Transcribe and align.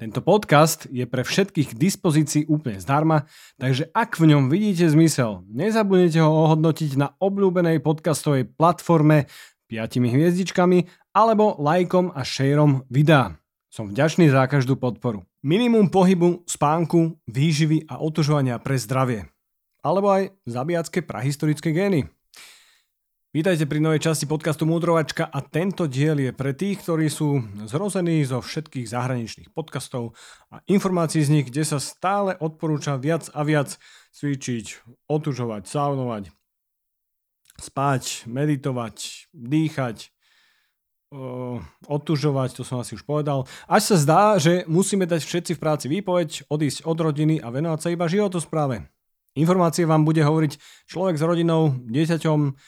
Tento 0.00 0.24
podcast 0.24 0.88
je 0.88 1.04
pre 1.04 1.20
všetkých 1.20 1.76
k 1.76 1.78
dispozícii 1.78 2.48
úplne 2.48 2.80
zdarma, 2.80 3.28
takže 3.60 3.92
ak 3.92 4.16
v 4.16 4.32
ňom 4.32 4.48
vidíte 4.48 4.88
zmysel, 4.88 5.44
nezabudnite 5.52 6.24
ho 6.24 6.48
ohodnotiť 6.48 6.96
na 6.96 7.12
obľúbenej 7.20 7.84
podcastovej 7.84 8.48
platforme 8.48 9.28
5 9.68 10.00
hviezdičkami 10.00 10.88
alebo 11.12 11.52
lajkom 11.60 12.16
a 12.16 12.24
šejrom 12.24 12.88
videa. 12.88 13.36
Som 13.68 13.92
vďačný 13.92 14.32
za 14.32 14.48
každú 14.48 14.80
podporu. 14.80 15.28
Minimum 15.44 15.92
pohybu, 15.92 16.48
spánku, 16.48 17.20
výživy 17.28 17.84
a 17.84 18.00
otužovania 18.00 18.56
pre 18.56 18.80
zdravie. 18.80 19.28
Alebo 19.84 20.16
aj 20.16 20.32
zabíjacké 20.48 21.04
prahistorické 21.04 21.76
gény. 21.76 22.08
Vítajte 23.30 23.62
pri 23.62 23.78
novej 23.78 24.02
časti 24.10 24.26
podcastu 24.26 24.66
Múdrovačka 24.66 25.22
a 25.22 25.38
tento 25.38 25.86
diel 25.86 26.18
je 26.18 26.34
pre 26.34 26.50
tých, 26.50 26.82
ktorí 26.82 27.06
sú 27.06 27.38
zrození 27.62 28.26
zo 28.26 28.42
všetkých 28.42 28.90
zahraničných 28.90 29.54
podcastov 29.54 30.18
a 30.50 30.58
informácií 30.66 31.22
z 31.22 31.38
nich, 31.38 31.46
kde 31.46 31.62
sa 31.62 31.78
stále 31.78 32.34
odporúča 32.42 32.98
viac 32.98 33.30
a 33.30 33.46
viac 33.46 33.78
cvičiť, 34.18 34.82
otužovať, 35.06 35.62
saunovať, 35.62 36.34
spať, 37.54 38.26
meditovať, 38.26 39.30
dýchať, 39.30 40.10
otužovať, 41.86 42.50
to 42.50 42.66
som 42.66 42.82
asi 42.82 42.98
už 42.98 43.06
povedal. 43.06 43.46
Až 43.70 43.94
sa 43.94 43.96
zdá, 44.02 44.22
že 44.42 44.66
musíme 44.66 45.06
dať 45.06 45.22
všetci 45.22 45.52
v 45.54 45.62
práci 45.62 45.86
výpoveď, 45.86 46.50
odísť 46.50 46.82
od 46.82 46.98
rodiny 46.98 47.38
a 47.38 47.54
venovať 47.54 47.78
sa 47.78 47.94
iba 47.94 48.10
životospráve. 48.10 48.90
Informácie 49.38 49.86
vám 49.86 50.02
bude 50.02 50.18
hovoriť 50.26 50.58
človek 50.90 51.14
s 51.14 51.22
rodinou, 51.22 51.78
dieťaťom, 51.86 52.58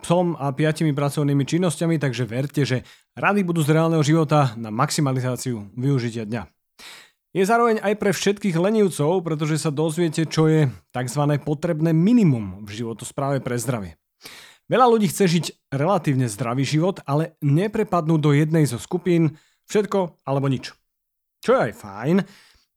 psom 0.00 0.38
a 0.40 0.48
piatimi 0.56 0.96
pracovnými 0.96 1.44
činnosťami, 1.44 2.00
takže 2.00 2.24
verte, 2.24 2.62
že 2.64 2.86
rady 3.12 3.44
budú 3.44 3.60
z 3.60 3.76
reálneho 3.76 4.00
života 4.00 4.56
na 4.56 4.72
maximalizáciu 4.72 5.68
využitia 5.76 6.24
dňa. 6.24 6.42
Je 7.32 7.44
zároveň 7.48 7.80
aj 7.80 7.96
pre 7.96 8.12
všetkých 8.12 8.56
lenivcov, 8.60 9.24
pretože 9.24 9.56
sa 9.56 9.72
dozviete, 9.72 10.28
čo 10.28 10.52
je 10.52 10.68
tzv. 10.92 11.22
potrebné 11.40 11.96
minimum 11.96 12.64
v 12.68 12.84
životospráve 12.84 13.40
pre 13.40 13.56
zdravie. 13.56 13.96
Veľa 14.68 14.86
ľudí 14.88 15.08
chce 15.08 15.24
žiť 15.28 15.44
relatívne 15.72 16.28
zdravý 16.28 16.64
život, 16.64 17.00
ale 17.08 17.36
neprepadnú 17.40 18.20
do 18.20 18.36
jednej 18.36 18.68
zo 18.68 18.76
skupín 18.76 19.36
všetko 19.68 20.24
alebo 20.28 20.48
nič. 20.48 20.76
Čo 21.40 21.56
je 21.56 21.72
aj 21.72 21.74
fajn, 21.76 22.16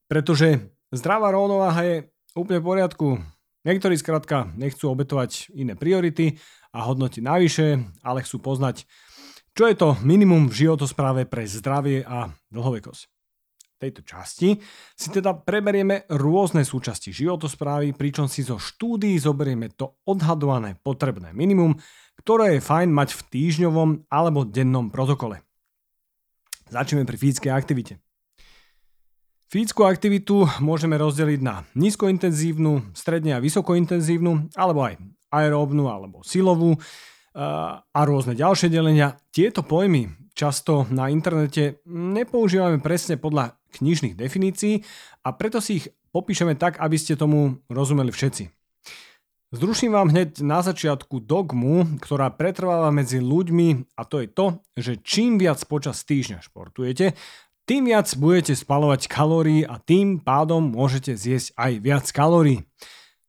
pretože 0.07 0.71
zdravá 0.95 1.35
rovnováha 1.35 1.81
je 1.83 1.95
úplne 2.35 2.59
v 2.63 2.67
poriadku. 2.67 3.07
Niektorí 3.65 3.97
skrátka 3.97 4.53
nechcú 4.53 4.93
obetovať 4.93 5.49
iné 5.57 5.73
priority 5.73 6.37
a 6.69 6.85
hodnotiť 6.85 7.23
navyše, 7.25 7.81
ale 8.05 8.21
chcú 8.21 8.37
poznať, 8.37 8.85
čo 9.57 9.65
je 9.65 9.73
to 9.73 9.97
minimum 10.05 10.45
v 10.45 10.69
životospráve 10.69 11.25
pre 11.25 11.49
zdravie 11.49 12.05
a 12.05 12.29
dlhovekosť. 12.53 13.01
V 13.75 13.77
tejto 13.81 14.05
časti 14.05 14.61
si 14.93 15.07
teda 15.09 15.33
preberieme 15.33 16.05
rôzne 16.13 16.61
súčasti 16.61 17.09
životosprávy, 17.09 17.97
pričom 17.97 18.29
si 18.29 18.45
zo 18.45 18.61
štúdií 18.61 19.17
zoberieme 19.17 19.73
to 19.73 19.97
odhadované 20.05 20.77
potrebné 20.79 21.33
minimum, 21.33 21.73
ktoré 22.21 22.55
je 22.55 22.63
fajn 22.63 22.93
mať 22.93 23.17
v 23.17 23.21
týždňovom 23.33 23.89
alebo 24.13 24.45
dennom 24.45 24.93
protokole. 24.93 25.41
Začneme 26.69 27.01
pri 27.03 27.17
fyzickej 27.17 27.51
aktivite. 27.51 28.04
Fyzickú 29.45 29.85
aktivitu 29.85 30.49
môžeme 30.57 30.97
rozdeliť 30.97 31.39
na 31.45 31.61
nízkointenzívnu, 31.77 32.97
stredne 32.97 33.37
a 33.37 33.43
vysokointenzívnu, 33.43 34.57
alebo 34.57 34.89
aj 34.89 34.97
aeróbnu 35.29 35.85
alebo 35.85 36.25
silovú 36.25 36.75
a 37.35 37.99
rôzne 38.07 38.33
ďalšie 38.33 38.71
delenia. 38.71 39.19
Tieto 39.29 39.61
pojmy 39.61 40.07
často 40.33 40.89
na 40.89 41.11
internete 41.11 41.83
nepoužívame 41.87 42.81
presne 42.81 43.21
podľa 43.21 43.59
knižných 43.75 44.15
definícií 44.15 44.81
a 45.23 45.35
preto 45.35 45.59
si 45.59 45.83
ich 45.83 45.85
popíšeme 46.15 46.55
tak, 46.55 46.79
aby 46.79 46.95
ste 46.95 47.19
tomu 47.19 47.59
rozumeli 47.67 48.09
všetci. 48.09 48.47
Zruším 49.55 49.95
vám 49.95 50.11
hneď 50.11 50.43
na 50.43 50.59
začiatku 50.59 51.23
dogmu, 51.23 52.01
ktorá 52.03 52.27
pretrváva 52.33 52.91
medzi 52.91 53.23
ľuďmi 53.23 53.95
a 53.95 54.01
to 54.03 54.19
je 54.23 54.27
to, 54.27 54.45
že 54.75 54.99
čím 55.05 55.39
viac 55.39 55.61
počas 55.69 56.03
týždňa 56.03 56.43
športujete, 56.43 57.15
tým 57.65 57.89
viac 57.89 58.05
budete 58.13 58.53
spalovať 58.53 59.09
kalórií 59.09 59.65
a 59.65 59.81
tým 59.81 60.21
pádom 60.21 60.61
môžete 60.61 61.17
zjesť 61.17 61.57
aj 61.57 61.71
viac 61.81 62.05
kalórií. 62.13 62.61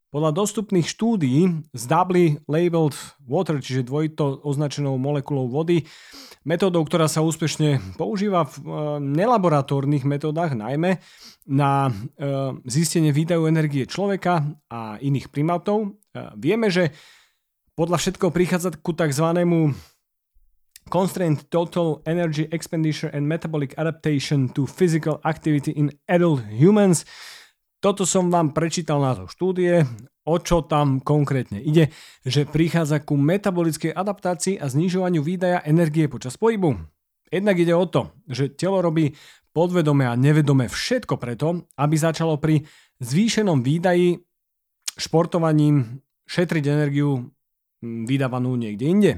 Podľa 0.07 0.31
dostupných 0.31 0.87
štúdií 0.87 1.67
z 1.75 1.83
doubly 1.83 2.39
labeled 2.47 2.95
water, 3.27 3.59
čiže 3.59 3.83
dvojito 3.83 4.39
označenou 4.39 4.95
molekulou 4.95 5.51
vody, 5.51 5.83
metódou, 6.47 6.87
ktorá 6.87 7.11
sa 7.11 7.19
úspešne 7.19 7.99
používa 7.99 8.47
v 8.47 8.55
e, 8.55 8.63
nelaboratórnych 9.03 10.07
metódach, 10.07 10.55
najmä 10.55 11.03
na 11.43 11.91
e, 11.91 11.91
zistenie 12.71 13.11
výdajú 13.11 13.51
energie 13.51 13.83
človeka 13.83 14.47
a 14.71 14.95
iných 15.03 15.27
primátov, 15.27 15.83
e, 15.83 15.87
vieme, 16.39 16.71
že 16.71 16.95
podľa 17.75 17.99
všetkého 17.99 18.31
prichádza 18.31 18.79
ku 18.79 18.95
tzv. 18.95 19.27
Constrained 20.87 21.51
Total 21.51 22.01
Energy 22.07 22.47
Expenditure 22.51 23.11
and 23.13 23.27
Metabolic 23.27 23.77
Adaptation 23.77 24.49
to 24.55 24.65
Physical 24.65 25.19
Activity 25.23 25.71
in 25.71 25.91
Adult 26.07 26.41
Humans– 26.47 27.03
toto 27.77 28.09
som 28.09 28.33
vám 28.33 28.57
prečítal 28.57 28.97
na 28.97 29.13
to 29.13 29.29
štúdie, 29.29 29.85
o 30.25 30.35
čo 30.41 30.65
tam 30.65 30.97
konkrétne 30.97 31.61
ide, 31.61 31.93
že 32.25 32.49
prichádza 32.49 33.05
ku 33.05 33.13
metabolickej 33.15 33.93
adaptácii 33.93 34.57
a 34.57 34.65
znižovaniu 34.65 35.21
výdaja 35.21 35.61
energie 35.61 36.09
počas 36.09 36.35
pohybu. 36.41 36.73
Jednak 37.29 37.55
ide 37.61 37.77
o 37.77 37.85
to, 37.85 38.09
že 38.25 38.57
telo 38.57 38.81
robí 38.81 39.13
podvedome 39.53 40.09
a 40.09 40.17
nevedome 40.17 40.65
všetko 40.65 41.21
preto, 41.21 41.69
aby 41.77 41.95
začalo 41.95 42.41
pri 42.41 42.65
zvýšenom 42.97 43.61
výdaji 43.61 44.17
športovaním 44.97 46.01
šetriť 46.25 46.63
energiu 46.65 47.29
vydávanú 47.85 48.57
niekde 48.57 48.85
inde. 48.89 49.11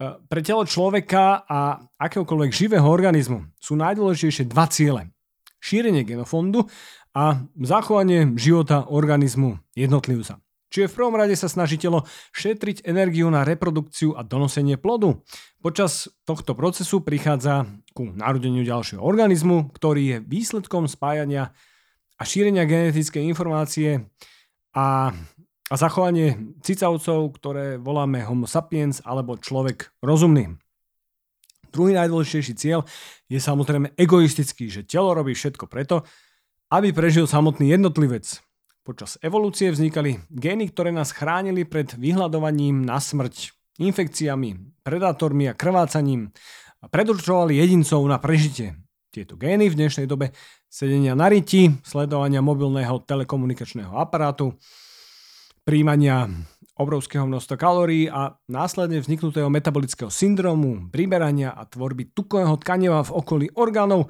E, 0.00 0.16
pre 0.32 0.40
telo 0.40 0.64
človeka 0.64 1.44
a 1.44 1.76
akéhokoľvek 2.00 2.50
živého 2.56 2.88
organizmu 2.88 3.52
sú 3.60 3.76
najdôležitejšie 3.76 4.48
dva 4.48 4.64
ciele. 4.72 5.12
Šírenie 5.60 6.08
genofondu 6.08 6.64
a 7.12 7.44
zachovanie 7.60 8.32
života 8.40 8.88
organizmu 8.88 9.60
jednotlivca. 9.76 10.40
Čiže 10.70 10.88
v 10.88 10.96
prvom 11.02 11.18
rade 11.18 11.34
sa 11.34 11.50
snaží 11.50 11.76
telo 11.76 12.06
šetriť 12.32 12.86
energiu 12.86 13.26
na 13.28 13.42
reprodukciu 13.42 14.14
a 14.14 14.22
donosenie 14.22 14.78
plodu. 14.78 15.18
Počas 15.58 16.06
tohto 16.22 16.54
procesu 16.54 17.02
prichádza 17.02 17.66
ku 17.90 18.14
narodeniu 18.14 18.62
ďalšieho 18.62 19.02
organizmu, 19.02 19.74
ktorý 19.74 20.02
je 20.16 20.16
výsledkom 20.22 20.86
spájania 20.86 21.50
a 22.16 22.22
šírenia 22.22 22.70
genetickej 22.70 23.26
informácie 23.26 24.06
a, 24.70 25.10
a 25.70 25.74
zachovanie 25.78 26.58
cicavcov, 26.66 27.30
ktoré 27.38 27.78
voláme 27.78 28.26
homo 28.26 28.50
sapiens 28.50 28.98
alebo 29.06 29.38
človek 29.38 29.94
rozumný. 30.02 30.58
Druhý 31.70 31.94
najdôležitejší 31.94 32.54
cieľ 32.58 32.82
je 33.30 33.38
samozrejme 33.38 33.94
egoistický, 33.94 34.66
že 34.66 34.82
telo 34.82 35.14
robí 35.14 35.38
všetko 35.38 35.70
preto, 35.70 36.02
aby 36.74 36.90
prežil 36.90 37.30
samotný 37.30 37.70
jednotlivec. 37.70 38.26
Počas 38.82 39.22
evolúcie 39.22 39.70
vznikali 39.70 40.18
gény, 40.34 40.74
ktoré 40.74 40.90
nás 40.90 41.14
chránili 41.14 41.62
pred 41.62 41.94
vyhľadovaním 41.94 42.82
na 42.82 42.98
smrť, 42.98 43.54
infekciami, 43.78 44.82
predátormi 44.82 45.46
a 45.46 45.54
krvácaním 45.54 46.34
a 46.82 46.90
predurčovali 46.90 47.62
jedincov 47.62 48.02
na 48.10 48.18
prežitie. 48.18 48.74
Tieto 49.14 49.38
gény 49.38 49.70
v 49.70 49.78
dnešnej 49.78 50.10
dobe 50.10 50.34
sedenia 50.66 51.14
na 51.14 51.30
riti, 51.30 51.70
sledovania 51.86 52.42
mobilného 52.42 53.02
telekomunikačného 53.06 53.94
aparátu, 53.94 54.58
príjmania 55.64 56.30
obrovského 56.80 57.28
množstva 57.28 57.56
kalórií 57.60 58.08
a 58.08 58.40
následne 58.48 59.04
vzniknutého 59.04 59.52
metabolického 59.52 60.08
syndromu, 60.08 60.88
priberania 60.88 61.52
a 61.52 61.68
tvorby 61.68 62.16
tukového 62.16 62.56
tkaniva 62.56 63.04
v 63.04 63.14
okolí 63.20 63.46
orgánov 63.52 64.08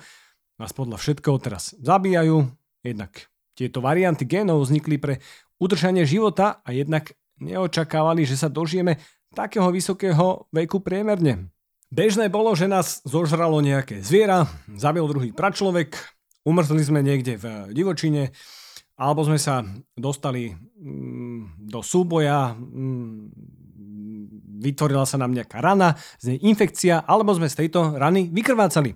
nás 0.61 0.71
podľa 0.71 1.01
všetkého 1.01 1.41
teraz 1.43 1.75
zabíjajú. 1.83 2.47
Jednak 2.87 3.27
tieto 3.59 3.83
varianty 3.83 4.29
génov 4.29 4.63
vznikli 4.63 5.01
pre 5.01 5.19
udržanie 5.59 6.07
života 6.07 6.63
a 6.63 6.71
jednak 6.71 7.17
neočakávali, 7.41 8.29
že 8.29 8.37
sa 8.37 8.53
dožijeme 8.53 9.01
takého 9.33 9.73
vysokého 9.73 10.47
veku 10.53 10.79
priemerne. 10.85 11.49
Bežné 11.91 12.31
bolo, 12.31 12.55
že 12.55 12.71
nás 12.71 13.03
zožralo 13.03 13.59
nejaké 13.59 13.99
zviera, 13.99 14.47
zabil 14.79 15.03
druhý 15.11 15.35
pračlovek, 15.35 15.99
umrzli 16.47 16.87
sme 16.87 17.03
niekde 17.03 17.35
v 17.35 17.75
divočine 17.75 18.31
alebo 19.01 19.25
sme 19.25 19.41
sa 19.41 19.65
dostali 19.97 20.53
mm, 20.53 21.65
do 21.73 21.81
súboja, 21.81 22.53
mm, 22.53 23.33
vytvorila 24.61 25.09
sa 25.09 25.17
nám 25.17 25.33
nejaká 25.33 25.65
rana, 25.65 25.97
z 26.21 26.37
nej 26.37 26.53
infekcia, 26.53 27.09
alebo 27.09 27.33
sme 27.33 27.49
z 27.49 27.65
tejto 27.65 27.97
rany 27.97 28.29
vykrvácali. 28.29 28.93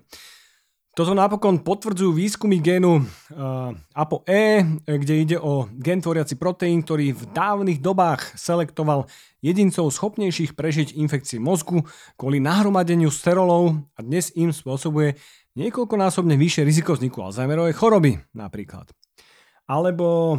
Toto 0.95 1.11
napokon 1.11 1.59
potvrdzujú 1.59 2.15
výskumy 2.15 2.63
génu 2.63 3.03
uh, 3.03 3.75
ApoE, 3.91 4.63
kde 4.87 5.15
ide 5.27 5.35
o 5.35 5.67
gen 5.75 5.99
tvoriaci 5.99 6.39
proteín, 6.39 6.87
ktorý 6.87 7.11
v 7.11 7.23
dávnych 7.35 7.83
dobách 7.83 8.39
selektoval 8.39 9.03
jedincov 9.43 9.91
schopnejších 9.91 10.55
prežiť 10.55 10.95
infekcie 10.95 11.35
mozgu 11.35 11.83
kvôli 12.15 12.39
nahromadeniu 12.39 13.11
sterolov 13.11 13.75
a 13.91 13.99
dnes 14.07 14.31
im 14.39 14.55
spôsobuje 14.55 15.19
niekoľkonásobne 15.59 16.39
vyššie 16.39 16.63
riziko 16.63 16.95
vzniku 16.95 17.27
Alzheimerovej 17.27 17.75
choroby 17.75 18.15
napríklad. 18.31 18.87
Alebo 19.65 20.37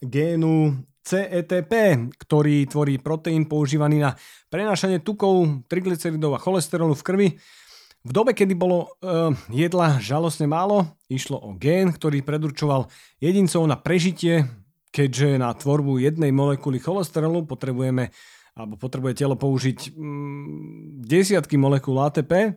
génu 0.00 0.80
CETP, 1.06 1.72
ktorý 2.18 2.66
tvorí 2.66 2.98
proteín 2.98 3.46
používaný 3.46 4.02
na 4.02 4.18
prenášanie 4.50 4.98
tukov, 4.98 5.62
triglyceridov 5.70 6.34
a 6.34 6.42
cholesterolu 6.42 6.98
v 6.98 7.06
krvi. 7.06 7.28
V 8.06 8.10
dobe, 8.10 8.34
kedy 8.34 8.54
bolo 8.58 8.90
uh, 9.02 9.30
jedla 9.50 10.02
žalostne 10.02 10.50
málo, 10.50 10.86
išlo 11.06 11.38
o 11.38 11.54
gén, 11.54 11.94
ktorý 11.94 12.22
predurčoval 12.26 12.90
jedincov 13.22 13.66
na 13.66 13.78
prežitie, 13.78 14.46
keďže 14.90 15.38
na 15.38 15.50
tvorbu 15.54 16.02
jednej 16.02 16.30
molekuly 16.34 16.82
cholesterolu 16.82 17.46
potrebujeme 17.46 18.10
alebo 18.56 18.80
potrebuje 18.80 19.20
telo 19.20 19.36
použiť 19.36 19.92
mm, 19.92 21.04
desiatky 21.04 21.60
molekúl 21.60 21.98
ATP, 22.02 22.56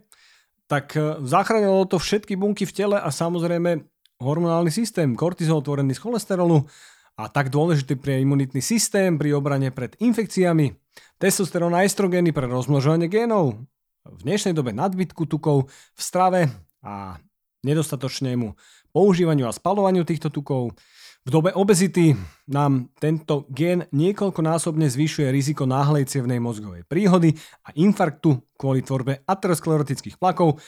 tak 0.66 0.94
uh, 0.98 1.22
zachránilo 1.22 1.86
to 1.86 2.02
všetky 2.02 2.34
bunky 2.34 2.66
v 2.66 2.74
tele 2.74 2.98
a 2.98 3.10
samozrejme 3.10 3.86
hormonálny 4.20 4.68
systém, 4.68 5.16
kortizol 5.16 5.64
tvorený 5.64 5.96
z 5.96 6.04
cholesterolu 6.04 6.68
a 7.16 7.32
tak 7.32 7.48
dôležitý 7.48 7.96
pre 7.96 8.20
imunitný 8.20 8.60
systém, 8.60 9.16
pri 9.16 9.32
obrane 9.32 9.72
pred 9.72 9.96
infekciami, 9.96 10.76
testosterón 11.16 11.72
a 11.72 11.88
estrogény 11.88 12.36
pre 12.36 12.44
rozmnožovanie 12.52 13.08
génov, 13.08 13.56
v 14.04 14.20
dnešnej 14.28 14.52
dobe 14.52 14.76
nadbytku 14.76 15.24
tukov 15.24 15.72
v 15.72 16.02
strave 16.04 16.52
a 16.84 17.16
nedostatočnému 17.64 18.56
používaniu 18.92 19.48
a 19.48 19.56
spalovaniu 19.56 20.04
týchto 20.04 20.28
tukov. 20.28 20.76
V 21.24 21.30
dobe 21.30 21.52
obezity 21.52 22.16
nám 22.48 22.92
tento 22.96 23.48
gén 23.52 23.88
niekoľkonásobne 23.92 24.88
zvyšuje 24.88 25.28
riziko 25.32 25.68
náhlej 25.68 26.08
cievnej 26.08 26.40
mozgovej 26.40 26.88
príhody 26.88 27.36
a 27.68 27.76
infarktu 27.76 28.40
kvôli 28.56 28.84
tvorbe 28.84 29.24
aterosklerotických 29.28 30.16
plakov, 30.16 30.60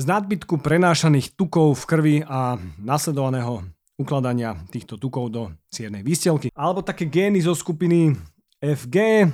z 0.00 0.04
nadbytku 0.08 0.64
prenášaných 0.64 1.36
tukov 1.36 1.76
v 1.76 1.84
krvi 1.84 2.16
a 2.24 2.56
nasledovaného 2.80 3.68
ukladania 4.00 4.56
týchto 4.72 4.96
tukov 4.96 5.28
do 5.28 5.52
ciernej 5.68 6.00
výstelky. 6.00 6.48
Alebo 6.56 6.80
také 6.80 7.04
gény 7.04 7.44
zo 7.44 7.52
skupiny 7.52 8.16
FG, 8.64 9.28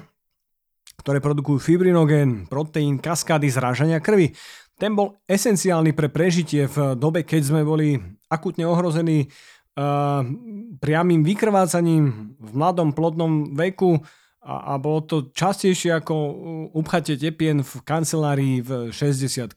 ktoré 0.98 1.22
produkujú 1.22 1.62
fibrinogén, 1.62 2.50
proteín 2.50 2.98
kaskády 2.98 3.46
zrážania 3.46 4.02
krvi. 4.02 4.34
Ten 4.74 4.98
bol 4.98 5.22
esenciálny 5.30 5.94
pre 5.94 6.10
prežitie 6.10 6.66
v 6.66 6.98
dobe, 6.98 7.22
keď 7.22 7.42
sme 7.46 7.62
boli 7.62 7.96
akutne 8.26 8.66
ohrození 8.66 9.24
uh, 9.24 10.26
priamým 10.82 11.22
vykrvácaním 11.22 12.34
v 12.42 12.50
mladom 12.52 12.90
plodnom 12.90 13.54
veku 13.54 14.02
a, 14.42 14.74
a 14.74 14.82
bolo 14.82 15.06
to 15.06 15.16
častejšie 15.30 15.94
ako 15.94 16.14
upchatie 16.74 17.14
tepien 17.16 17.62
v 17.62 17.72
kancelárii 17.86 18.60
v 18.66 18.90
60 18.90 19.54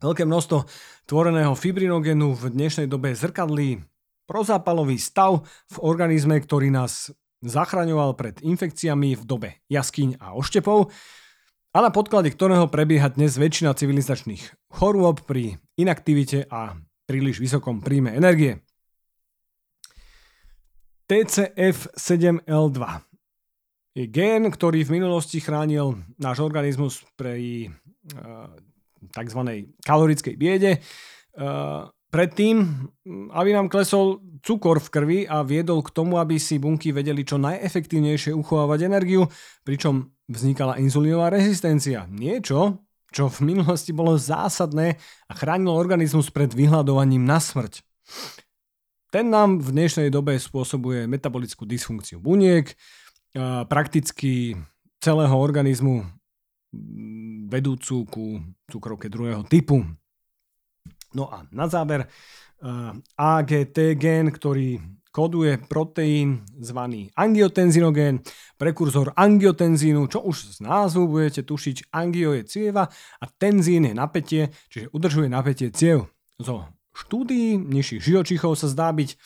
Veľké 0.00 0.24
množstvo 0.24 0.64
tvoreného 1.04 1.52
fibrinogenu 1.52 2.32
v 2.32 2.48
dnešnej 2.48 2.88
dobe 2.88 3.12
zrkadlí 3.12 3.84
prozápalový 4.24 4.96
stav 4.96 5.44
v 5.44 5.76
organizme, 5.84 6.40
ktorý 6.40 6.72
nás 6.72 7.12
zachraňoval 7.44 8.16
pred 8.16 8.40
infekciami 8.40 9.12
v 9.12 9.22
dobe 9.28 9.48
jaskyň 9.68 10.16
a 10.16 10.32
oštepov 10.32 10.88
a 11.76 11.78
na 11.84 11.92
podklade 11.92 12.32
ktorého 12.32 12.72
prebieha 12.72 13.12
dnes 13.12 13.36
väčšina 13.36 13.76
civilizačných 13.76 14.72
chorôb 14.72 15.20
pri 15.28 15.60
inaktivite 15.76 16.48
a 16.48 16.80
príliš 17.04 17.36
vysokom 17.36 17.84
príjme 17.84 18.16
energie. 18.16 18.64
TCF7L2 21.12 22.80
je 24.00 24.04
gén, 24.08 24.48
ktorý 24.48 24.80
v 24.80 24.96
minulosti 24.96 25.44
chránil 25.44 26.00
náš 26.16 26.40
organizmus 26.40 27.04
pre 27.20 27.36
tzv. 29.08 29.40
kalorickej 29.80 30.34
biede. 30.36 30.84
Predtým, 32.10 32.56
aby 33.30 33.50
nám 33.54 33.70
klesol 33.70 34.18
cukor 34.42 34.82
v 34.82 34.88
krvi 34.90 35.18
a 35.30 35.46
viedol 35.46 35.80
k 35.86 35.94
tomu, 35.94 36.18
aby 36.18 36.42
si 36.42 36.58
bunky 36.58 36.90
vedeli 36.90 37.22
čo 37.22 37.38
najefektívnejšie 37.38 38.34
uchovávať 38.34 38.90
energiu, 38.90 39.30
pričom 39.62 40.10
vznikala 40.26 40.82
inzulínová 40.82 41.30
rezistencia. 41.30 42.10
Niečo, 42.10 42.82
čo 43.14 43.30
v 43.30 43.54
minulosti 43.54 43.94
bolo 43.94 44.18
zásadné 44.18 44.98
a 45.30 45.32
chránilo 45.38 45.78
organizmus 45.78 46.34
pred 46.34 46.50
vyhľadovaním 46.50 47.22
na 47.22 47.38
smrť. 47.38 47.86
Ten 49.14 49.30
nám 49.30 49.62
v 49.62 49.70
dnešnej 49.74 50.10
dobe 50.10 50.34
spôsobuje 50.38 51.06
metabolickú 51.06 51.62
dysfunkciu 51.62 52.18
buniek, 52.18 52.74
prakticky 53.70 54.58
celého 54.98 55.34
organizmu 55.38 56.06
vedúcu 57.50 58.06
ku 58.06 58.24
cukrovke 58.70 59.10
druhého 59.10 59.42
typu. 59.46 59.82
No 61.14 61.26
a 61.26 61.42
na 61.50 61.66
záver 61.66 62.06
eh, 62.06 62.92
AGT 63.18 63.98
gen, 63.98 64.30
ktorý 64.30 64.78
koduje 65.10 65.58
proteín 65.58 66.46
zvaný 66.62 67.10
angiotenzinogen, 67.18 68.22
prekurzor 68.54 69.10
angiotenzínu, 69.18 70.06
čo 70.06 70.22
už 70.22 70.54
z 70.54 70.58
názvu 70.62 71.10
budete 71.10 71.42
tušiť, 71.42 71.90
angio 71.90 72.30
je 72.38 72.46
cieva 72.46 72.86
a 73.18 73.24
tenzín 73.26 73.90
je 73.90 73.94
napätie, 73.94 74.42
čiže 74.70 74.94
udržuje 74.94 75.26
napätie 75.26 75.74
ciev. 75.74 76.06
Zo 76.38 76.70
štúdií 76.94 77.58
nižších 77.58 78.02
živočichov 78.06 78.54
sa 78.54 78.70
zdá 78.70 78.94
byť 78.94 79.18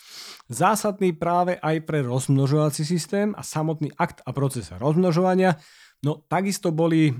zásadný 0.49 1.13
práve 1.13 1.61
aj 1.61 1.85
pre 1.85 2.01
rozmnožovací 2.01 2.81
systém 2.81 3.37
a 3.37 3.45
samotný 3.45 3.93
akt 3.97 4.25
a 4.25 4.33
proces 4.33 4.73
rozmnožovania. 4.73 5.61
No 6.01 6.21
takisto 6.25 6.73
boli 6.73 7.13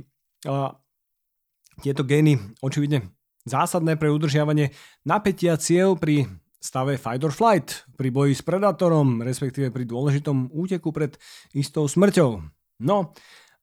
tieto 1.82 2.02
gény 2.08 2.40
očividne 2.64 3.12
zásadné 3.46 4.00
pre 4.00 4.10
udržiavanie 4.10 4.74
napätia 5.06 5.60
ciev 5.60 6.02
pri 6.02 6.26
stave 6.58 6.98
fight 6.98 7.22
or 7.22 7.30
flight, 7.30 7.86
pri 7.94 8.10
boji 8.10 8.34
s 8.34 8.42
predátorom, 8.42 9.22
respektíve 9.22 9.70
pri 9.70 9.86
dôležitom 9.86 10.50
úteku 10.50 10.90
pred 10.90 11.14
istou 11.54 11.86
smrťou. 11.86 12.42
No 12.82 13.14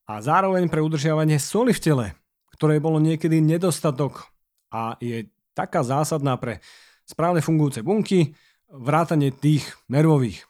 a 0.07 0.23
zároveň 0.23 0.71
pre 0.71 0.79
udržiavanie 0.79 1.43
soli 1.43 1.75
v 1.75 1.83
tele, 1.83 2.07
ktoré 2.55 2.79
bolo 2.79 3.03
niekedy 3.03 3.43
nedostatok 3.43 4.31
a 4.71 4.95
je 5.03 5.27
taká 5.51 5.83
zásadná 5.83 6.39
pre 6.39 6.63
správne 7.03 7.43
fungujúce 7.43 7.83
bunky, 7.83 8.39
vrátanie 8.71 9.35
tých 9.35 9.67
nervových. 9.91 10.47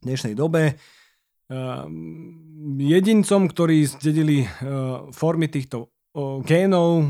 V 0.00 0.08
dnešnej 0.08 0.32
dobe 0.32 0.80
jedincom, 2.78 3.50
ktorí 3.50 3.82
zdedili 3.90 4.46
eh, 4.46 4.48
formy 5.10 5.50
týchto 5.50 5.90
génov, 6.42 7.06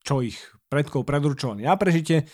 čo 0.00 0.24
ich 0.24 0.40
predkov 0.72 1.04
predurčovali 1.04 1.68
na 1.68 1.76
prežitie, 1.76 2.24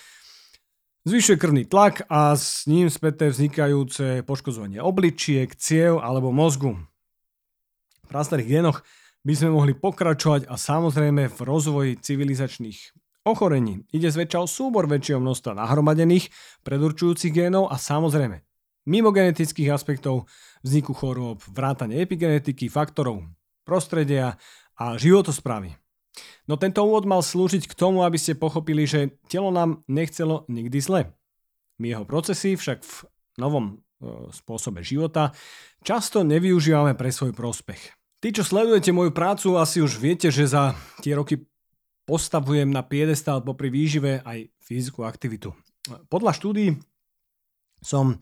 zvyšuje 1.02 1.34
krvný 1.34 1.66
tlak 1.66 2.06
a 2.06 2.38
s 2.38 2.62
ním 2.70 2.86
späté 2.86 3.34
vznikajúce 3.34 4.22
poškozovanie 4.22 4.78
obličiek, 4.78 5.50
ciev 5.58 5.98
alebo 5.98 6.30
mozgu. 6.30 6.78
V 8.06 8.08
prastarých 8.08 8.62
génoch 8.62 8.78
by 9.26 9.34
sme 9.34 9.50
mohli 9.50 9.74
pokračovať 9.74 10.46
a 10.46 10.54
samozrejme 10.54 11.26
v 11.26 11.38
rozvoji 11.42 11.92
civilizačných 11.98 12.78
ochorení. 13.26 13.82
Ide 13.90 14.14
zväčša 14.14 14.38
o 14.40 14.48
súbor 14.48 14.86
väčšieho 14.86 15.18
množstva 15.18 15.58
nahromadených 15.58 16.30
predurčujúcich 16.62 17.34
génov 17.34 17.68
a 17.68 17.76
samozrejme 17.76 18.46
mimo 18.88 19.12
genetických 19.12 19.68
aspektov 19.68 20.24
vzniku 20.62 20.92
chorôb, 20.94 21.38
vrátane 21.50 21.98
epigenetiky, 22.00 22.70
faktorov 22.70 23.24
prostredia 23.68 24.40
a 24.80 24.96
životosprávy. 24.96 25.76
No 26.48 26.56
tento 26.56 26.80
úvod 26.80 27.04
mal 27.04 27.20
slúžiť 27.20 27.68
k 27.68 27.76
tomu, 27.76 28.02
aby 28.02 28.16
ste 28.16 28.38
pochopili, 28.38 28.88
že 28.88 29.20
telo 29.28 29.52
nám 29.52 29.84
nechcelo 29.84 30.48
nikdy 30.48 30.78
zle. 30.80 31.12
My 31.78 31.92
jeho 31.92 32.08
procesy 32.08 32.56
však 32.56 32.82
v 32.82 32.94
novom 33.38 33.64
e, 33.68 34.32
spôsobe 34.32 34.80
života 34.82 35.36
často 35.84 36.24
nevyužívame 36.24 36.96
pre 36.96 37.12
svoj 37.12 37.36
prospech. 37.36 37.94
Tí, 38.18 38.34
čo 38.34 38.42
sledujete 38.42 38.90
moju 38.90 39.14
prácu, 39.14 39.54
asi 39.60 39.78
už 39.78 40.02
viete, 40.02 40.32
že 40.34 40.50
za 40.50 40.74
tie 41.04 41.14
roky 41.14 41.38
postavujem 42.02 42.66
na 42.66 42.82
piedestal 42.82 43.44
popri 43.44 43.70
výžive 43.70 44.24
aj 44.26 44.50
fyzickú 44.58 45.06
aktivitu. 45.06 45.54
Podľa 46.10 46.32
štúdí 46.34 46.66
som 47.78 48.18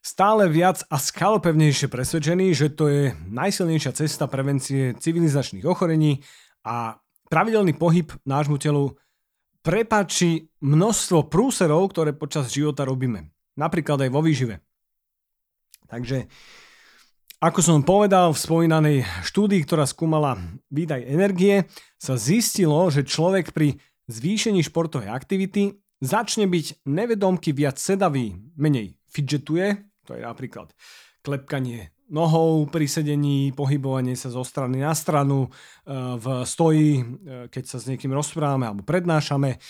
stále 0.00 0.48
viac 0.48 0.80
a 0.88 0.96
skalpevnejšie 0.96 1.92
presvedčený, 1.92 2.56
že 2.56 2.72
to 2.72 2.88
je 2.88 3.02
najsilnejšia 3.28 3.92
cesta 3.92 4.24
prevencie 4.26 4.96
civilizačných 4.96 5.64
ochorení 5.68 6.24
a 6.64 6.96
pravidelný 7.28 7.76
pohyb 7.76 8.08
nášmu 8.24 8.56
telu 8.56 8.96
prepáči 9.60 10.48
množstvo 10.64 11.28
prúserov, 11.28 11.92
ktoré 11.92 12.16
počas 12.16 12.48
života 12.48 12.88
robíme. 12.88 13.28
Napríklad 13.60 14.00
aj 14.00 14.10
vo 14.10 14.24
výžive. 14.24 14.64
Takže, 15.84 16.32
ako 17.44 17.60
som 17.60 17.84
povedal 17.84 18.32
v 18.32 18.40
spomínanej 18.40 18.98
štúdii, 19.26 19.60
ktorá 19.68 19.84
skúmala 19.84 20.40
výdaj 20.72 21.04
energie, 21.04 21.68
sa 22.00 22.16
zistilo, 22.16 22.88
že 22.88 23.04
človek 23.04 23.52
pri 23.52 23.76
zvýšení 24.08 24.64
športovej 24.64 25.12
aktivity 25.12 25.76
začne 26.00 26.48
byť 26.48 26.88
nevedomky 26.88 27.52
viac 27.52 27.76
sedavý, 27.76 28.32
menej 28.56 28.96
fidgetuje, 29.12 29.89
to 30.10 30.18
je 30.18 30.26
napríklad 30.26 30.74
klepkanie 31.22 31.94
nohou 32.10 32.66
pri 32.66 32.90
sedení, 32.90 33.54
pohybovanie 33.54 34.18
sa 34.18 34.34
zo 34.34 34.42
strany 34.42 34.82
na 34.82 34.90
stranu, 34.98 35.46
e, 35.46 35.48
v 36.18 36.26
stoji, 36.42 36.90
e, 36.98 37.02
keď 37.46 37.64
sa 37.70 37.78
s 37.78 37.86
niekým 37.86 38.10
rozprávame 38.10 38.66
alebo 38.66 38.82
prednášame, 38.82 39.62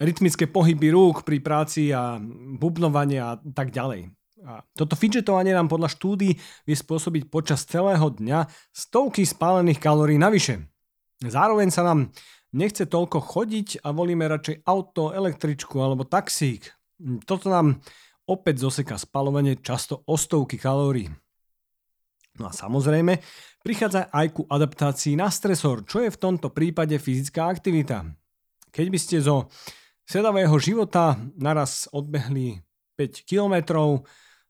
rytmické 0.00 0.48
pohyby 0.48 0.88
rúk 0.96 1.28
pri 1.28 1.44
práci 1.44 1.92
a 1.92 2.16
bubnovanie 2.56 3.20
a 3.20 3.36
tak 3.52 3.70
ďalej. 3.70 4.08
A 4.42 4.64
toto 4.74 4.98
fidgetovanie 4.98 5.54
nám 5.54 5.70
podľa 5.70 5.92
štúdí 5.92 6.34
vie 6.66 6.76
spôsobiť 6.76 7.30
počas 7.30 7.62
celého 7.62 8.10
dňa 8.10 8.50
stovky 8.74 9.22
spálených 9.22 9.78
kalórií 9.78 10.18
navyše. 10.18 10.66
Zároveň 11.22 11.70
sa 11.70 11.86
nám 11.86 12.10
nechce 12.50 12.82
toľko 12.90 13.22
chodiť 13.22 13.86
a 13.86 13.94
volíme 13.94 14.26
radšej 14.26 14.66
auto, 14.66 15.14
električku 15.14 15.78
alebo 15.78 16.02
taxík. 16.02 16.74
Toto 17.22 17.46
nám 17.46 17.78
opäť 18.26 18.62
zoseka 18.62 18.98
spalovanie 18.98 19.58
často 19.58 20.06
o 20.06 20.14
stovky 20.14 20.58
kalórií. 20.58 21.10
No 22.40 22.48
a 22.48 22.52
samozrejme, 22.52 23.20
prichádza 23.60 24.08
aj 24.08 24.26
ku 24.32 24.42
adaptácii 24.48 25.20
na 25.20 25.28
stresor, 25.28 25.84
čo 25.84 26.00
je 26.00 26.08
v 26.08 26.20
tomto 26.20 26.48
prípade 26.48 26.96
fyzická 26.96 27.44
aktivita. 27.50 28.08
Keď 28.72 28.86
by 28.88 28.98
ste 28.98 29.20
zo 29.20 29.52
sedavého 30.08 30.56
života 30.56 31.20
naraz 31.36 31.92
odbehli 31.92 32.56
5 32.96 33.28
km 33.28 33.54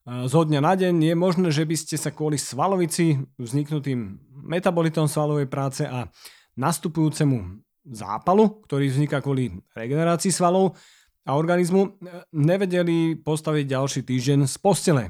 zo 0.07 0.41
dňa 0.47 0.61
na 0.63 0.75
deň, 0.79 0.95
je 1.11 1.15
možné, 1.15 1.49
že 1.51 1.67
by 1.67 1.77
ste 1.79 1.99
sa 1.99 2.15
kvôli 2.15 2.39
svalovici, 2.39 3.19
vzniknutým 3.39 4.19
metabolitom 4.47 5.11
svalovej 5.11 5.51
práce 5.51 5.83
a 5.87 6.07
nastupujúcemu 6.55 7.63
zápalu, 7.87 8.63
ktorý 8.67 8.95
vzniká 8.95 9.19
kvôli 9.19 9.59
regenerácii 9.75 10.31
svalov 10.31 10.79
a 11.23 11.39
organizmu, 11.39 12.03
nevedeli 12.35 13.15
postaviť 13.15 13.65
ďalší 13.67 14.01
týždeň 14.03 14.51
z 14.51 14.57
postele. 14.59 15.05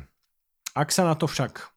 Ak 0.76 0.92
sa 0.92 1.08
na 1.08 1.16
to 1.16 1.28
však 1.28 1.72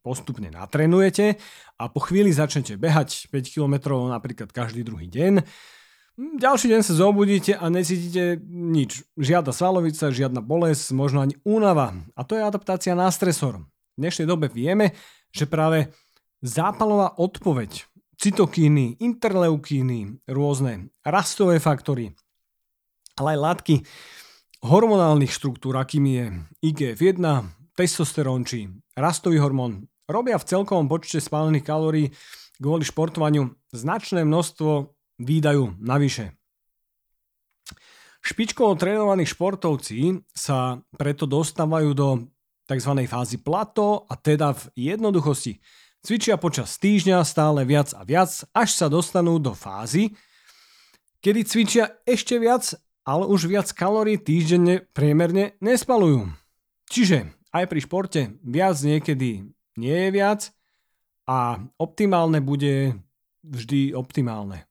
postupne 0.00 0.48
natrenujete 0.48 1.36
a 1.76 1.84
po 1.92 2.00
chvíli 2.00 2.32
začnete 2.32 2.80
behať 2.80 3.28
5 3.28 3.52
km 3.52 3.92
napríklad 4.08 4.48
každý 4.52 4.80
druhý 4.84 5.08
deň, 5.08 5.44
ďalší 6.18 6.72
deň 6.72 6.80
sa 6.80 6.94
zobudíte 6.96 7.56
a 7.60 7.68
necítite 7.68 8.40
nič. 8.48 9.04
Žiadna 9.20 9.52
svalovica, 9.52 10.08
žiadna 10.08 10.40
bolesť, 10.40 10.96
možno 10.96 11.20
ani 11.20 11.36
únava. 11.44 11.92
A 12.16 12.24
to 12.24 12.40
je 12.40 12.42
adaptácia 12.42 12.96
na 12.96 13.12
stresor. 13.12 13.64
V 13.96 13.98
dnešnej 14.00 14.26
dobe 14.30 14.48
vieme, 14.48 14.96
že 15.28 15.44
práve 15.44 15.92
zápalová 16.40 17.18
odpoveď, 17.18 17.84
cytokíny, 18.16 18.98
interleukíny, 19.02 20.24
rôzne 20.30 20.90
rastové 21.06 21.60
faktory, 21.62 22.14
ale 23.18 23.34
aj 23.34 23.40
látky 23.42 23.74
hormonálnych 24.62 25.30
štruktúr, 25.30 25.78
akým 25.78 26.04
je 26.06 26.24
IGF-1, 26.66 27.22
testosterón 27.78 28.42
či 28.42 28.70
rastový 28.98 29.38
hormón, 29.38 29.86
robia 30.10 30.34
v 30.40 30.48
celkovom 30.48 30.90
počte 30.90 31.22
spálených 31.22 31.66
kalórií 31.66 32.06
kvôli 32.58 32.82
športovaniu 32.82 33.54
značné 33.70 34.26
množstvo 34.26 34.90
výdajú 35.22 35.78
navyše. 35.78 36.34
Špičkovo 38.18 38.74
trénovaní 38.74 39.22
športovci 39.22 40.26
sa 40.34 40.82
preto 40.98 41.24
dostávajú 41.24 41.90
do 41.94 42.08
tzv. 42.66 42.92
fázy 43.06 43.38
plato 43.38 44.04
a 44.10 44.18
teda 44.18 44.52
v 44.58 44.90
jednoduchosti 44.90 45.62
cvičia 46.02 46.34
počas 46.36 46.76
týždňa 46.82 47.22
stále 47.22 47.62
viac 47.62 47.94
a 47.94 48.02
viac, 48.02 48.30
až 48.52 48.68
sa 48.74 48.86
dostanú 48.90 49.38
do 49.38 49.54
fázy, 49.54 50.12
kedy 51.22 51.40
cvičia 51.46 51.84
ešte 52.02 52.36
viac, 52.42 52.74
ale 53.04 53.24
už 53.26 53.50
viac 53.50 53.68
kalórií 53.74 54.16
týždenne 54.16 54.86
priemerne 54.94 55.58
nespalujú. 55.60 56.30
Čiže 56.88 57.28
aj 57.52 57.64
pri 57.68 57.80
športe 57.84 58.20
viac 58.44 58.76
niekedy 58.80 59.48
nie 59.78 59.96
je 60.06 60.10
viac 60.12 60.40
a 61.28 61.60
optimálne 61.76 62.40
bude 62.40 62.96
vždy 63.44 63.92
optimálne. 63.92 64.64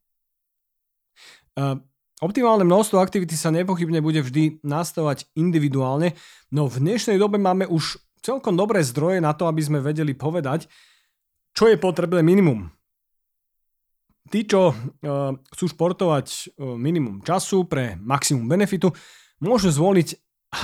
Uh, 1.57 1.81
optimálne 2.22 2.65
množstvo 2.65 3.01
aktivity 3.01 3.34
sa 3.34 3.50
nepochybne 3.50 4.01
bude 4.01 4.22
vždy 4.22 4.62
nastavovať 4.62 5.29
individuálne, 5.34 6.13
no 6.53 6.69
v 6.69 6.77
dnešnej 6.81 7.17
dobe 7.17 7.41
máme 7.41 7.65
už 7.65 7.98
celkom 8.22 8.53
dobré 8.53 8.86
zdroje 8.86 9.22
na 9.22 9.34
to, 9.34 9.50
aby 9.50 9.62
sme 9.62 9.79
vedeli 9.81 10.13
povedať, 10.13 10.69
čo 11.57 11.65
je 11.65 11.77
potrebné 11.81 12.22
minimum. 12.22 12.69
Tí, 14.27 14.43
čo 14.43 14.72
uh, 14.72 14.75
chcú 15.55 15.65
športovať 15.72 16.27
uh, 16.27 16.75
minimum 16.75 17.24
času 17.24 17.63
pre 17.63 17.96
maximum 18.00 18.48
benefitu, 18.48 18.91
môžu 19.39 19.72
zvoliť 19.72 20.07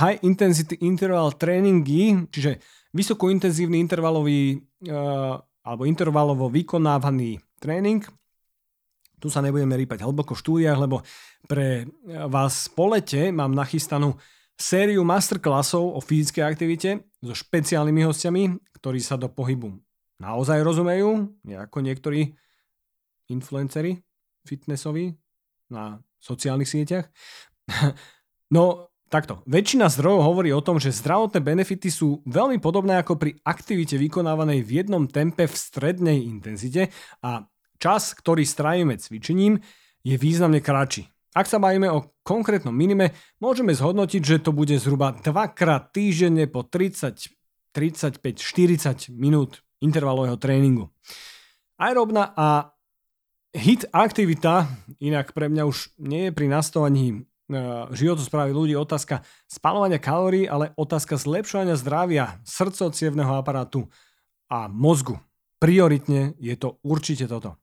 high 0.00 0.20
intensity 0.24 0.80
interval 0.84 1.32
tréningy, 1.36 2.28
čiže 2.28 2.60
vysokointenzívny 2.92 3.80
intervalový 3.80 4.60
uh, 4.88 5.40
alebo 5.64 5.88
intervalovo 5.88 6.52
vykonávaný 6.52 7.40
tréning. 7.56 8.04
Tu 9.16 9.32
sa 9.32 9.40
nebudeme 9.40 9.72
rýpať 9.80 10.04
hlboko 10.04 10.36
v 10.36 10.42
štúdiách, 10.44 10.78
lebo 10.84 11.00
pre 11.48 11.88
vás 12.28 12.68
po 12.68 12.92
lete 12.92 13.32
mám 13.32 13.56
nachystanú 13.56 14.20
sériu 14.60 15.00
masterclassov 15.08 15.96
o 15.96 16.00
fyzickej 16.04 16.44
aktivite 16.44 16.90
so 17.24 17.32
špeciálnymi 17.32 18.04
hostiami, 18.04 18.42
ktorí 18.76 19.00
sa 19.00 19.16
do 19.16 19.32
pohybu 19.32 19.80
naozaj 20.20 20.60
rozumejú, 20.60 21.32
ako 21.48 21.78
niektorí 21.80 22.36
influenceri 23.30 24.00
fitnessoví 24.44 25.16
na 25.72 26.00
sociálnych 26.20 26.68
sieťach. 26.68 27.08
No, 28.54 28.92
Takto, 29.14 29.46
väčšina 29.46 29.86
zdrojov 29.86 30.26
hovorí 30.26 30.50
o 30.50 30.58
tom, 30.58 30.82
že 30.82 30.90
zdravotné 30.90 31.38
benefity 31.38 31.86
sú 31.86 32.26
veľmi 32.26 32.58
podobné 32.58 32.98
ako 32.98 33.14
pri 33.14 33.38
aktivite 33.46 33.94
vykonávanej 33.94 34.66
v 34.66 34.82
jednom 34.82 35.06
tempe 35.06 35.46
v 35.46 35.54
strednej 35.54 36.26
intenzite 36.26 36.90
a 37.22 37.46
čas, 37.78 38.10
ktorý 38.10 38.42
strávime 38.42 38.98
cvičením, 38.98 39.62
je 40.02 40.18
významne 40.18 40.58
kratší. 40.58 41.06
Ak 41.30 41.46
sa 41.46 41.62
bavíme 41.62 41.86
o 41.94 42.10
konkrétnom 42.26 42.74
minime, 42.74 43.14
môžeme 43.38 43.70
zhodnotiť, 43.70 44.18
že 44.18 44.42
to 44.42 44.50
bude 44.50 44.74
zhruba 44.82 45.14
dvakrát 45.14 45.94
týždenne 45.94 46.50
po 46.50 46.66
30, 46.66 47.14
35, 47.70 48.18
40 48.18 49.14
minút 49.14 49.62
intervalového 49.78 50.34
tréningu. 50.42 50.90
Aerobná 51.78 52.34
a 52.34 52.73
hit 53.54 53.86
aktivita, 53.94 54.66
inak 54.98 55.30
pre 55.30 55.46
mňa 55.46 55.62
už 55.64 55.94
nie 56.02 56.28
je 56.28 56.32
pri 56.34 56.46
nastavovaní 56.50 57.22
životosprávy 57.92 58.50
ľudí 58.56 58.74
otázka 58.74 59.20
spalovania 59.44 60.00
kalórií, 60.00 60.48
ale 60.48 60.72
otázka 60.80 61.20
zlepšovania 61.20 61.76
zdravia 61.76 62.40
srdcocievného 62.42 63.36
aparátu 63.36 63.86
a 64.48 64.66
mozgu. 64.66 65.20
Prioritne 65.60 66.34
je 66.40 66.56
to 66.56 66.80
určite 66.82 67.28
toto. 67.28 67.56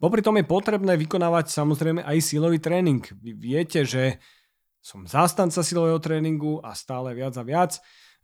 Popri 0.00 0.24
tom 0.24 0.36
je 0.40 0.48
potrebné 0.48 0.96
vykonávať 0.96 1.52
samozrejme 1.52 2.00
aj 2.00 2.16
silový 2.24 2.56
tréning. 2.56 3.04
Vy 3.20 3.36
viete, 3.36 3.84
že 3.84 4.16
som 4.80 5.04
zástanca 5.04 5.60
silového 5.60 6.00
tréningu 6.00 6.56
a 6.64 6.72
stále 6.72 7.12
viac 7.12 7.36
a 7.36 7.44
viac. 7.44 7.76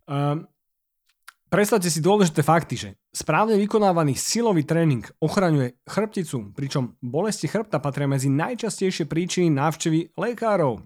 Um, 0.09 0.49
Predstavte 1.47 1.87
si 1.87 2.03
dôležité 2.03 2.43
fakty, 2.43 2.75
že 2.75 2.89
správne 3.15 3.55
vykonávaný 3.55 4.19
silový 4.19 4.67
tréning 4.67 5.07
ochraňuje 5.23 5.79
chrbticu, 5.87 6.51
pričom 6.51 6.99
bolesti 6.99 7.47
chrbta 7.47 7.79
patria 7.79 8.03
medzi 8.03 8.27
najčastejšie 8.27 9.07
príčiny 9.07 9.47
návštevy 9.55 10.11
lekárov. 10.19 10.83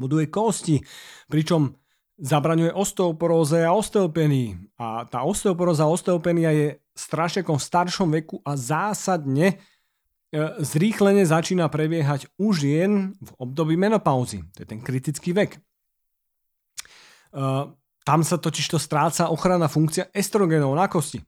Buduje 0.00 0.32
kosti, 0.32 0.80
pričom 1.28 1.76
zabraňuje 2.16 2.72
osteoporóze 2.72 3.60
a 3.60 3.76
osteopenii. 3.76 4.80
A 4.80 5.04
tá 5.04 5.20
osteoporóza 5.20 5.84
a 5.84 5.92
osteopenia 5.92 6.48
je 6.56 6.68
strašekom 6.96 7.60
v 7.60 7.66
staršom 7.68 8.08
veku 8.08 8.40
a 8.40 8.56
zásadne 8.56 9.52
e, 9.52 9.56
zrýchlene 10.64 11.28
začína 11.28 11.68
prebiehať 11.68 12.24
už 12.40 12.64
jen 12.64 13.12
v 13.20 13.30
období 13.36 13.76
menopauzy. 13.76 14.48
To 14.56 14.64
je 14.64 14.68
ten 14.68 14.80
kritický 14.80 15.36
vek. 15.36 15.60
Tam 18.02 18.26
sa 18.26 18.38
totiž 18.38 18.74
to 18.74 18.78
stráca 18.82 19.30
ochranná 19.30 19.70
funkcia 19.70 20.10
estrogenov 20.10 20.74
na 20.74 20.90
kosti. 20.90 21.22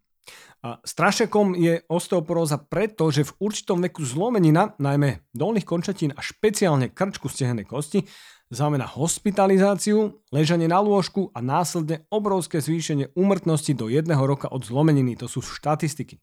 A 0.65 0.81
strašekom 0.81 1.53
je 1.61 1.85
osteoporóza 1.93 2.57
preto, 2.57 3.13
že 3.13 3.29
v 3.29 3.37
určitom 3.37 3.85
veku 3.85 4.01
zlomenina, 4.01 4.73
najmä 4.81 5.29
dolných 5.37 5.69
končatín 5.69 6.17
a 6.17 6.25
špeciálne 6.25 6.89
krčku 6.89 7.29
stehenej 7.29 7.69
kosti, 7.69 8.09
znamená 8.49 8.89
hospitalizáciu, 8.89 10.25
ležanie 10.33 10.65
na 10.65 10.81
lôžku 10.81 11.29
a 11.37 11.45
následne 11.45 12.09
obrovské 12.09 12.65
zvýšenie 12.65 13.13
úmrtnosti 13.13 13.77
do 13.77 13.93
jedného 13.93 14.25
roka 14.25 14.49
od 14.49 14.65
zlomeniny. 14.65 15.21
To 15.21 15.29
sú 15.29 15.45
štatistiky. 15.45 16.17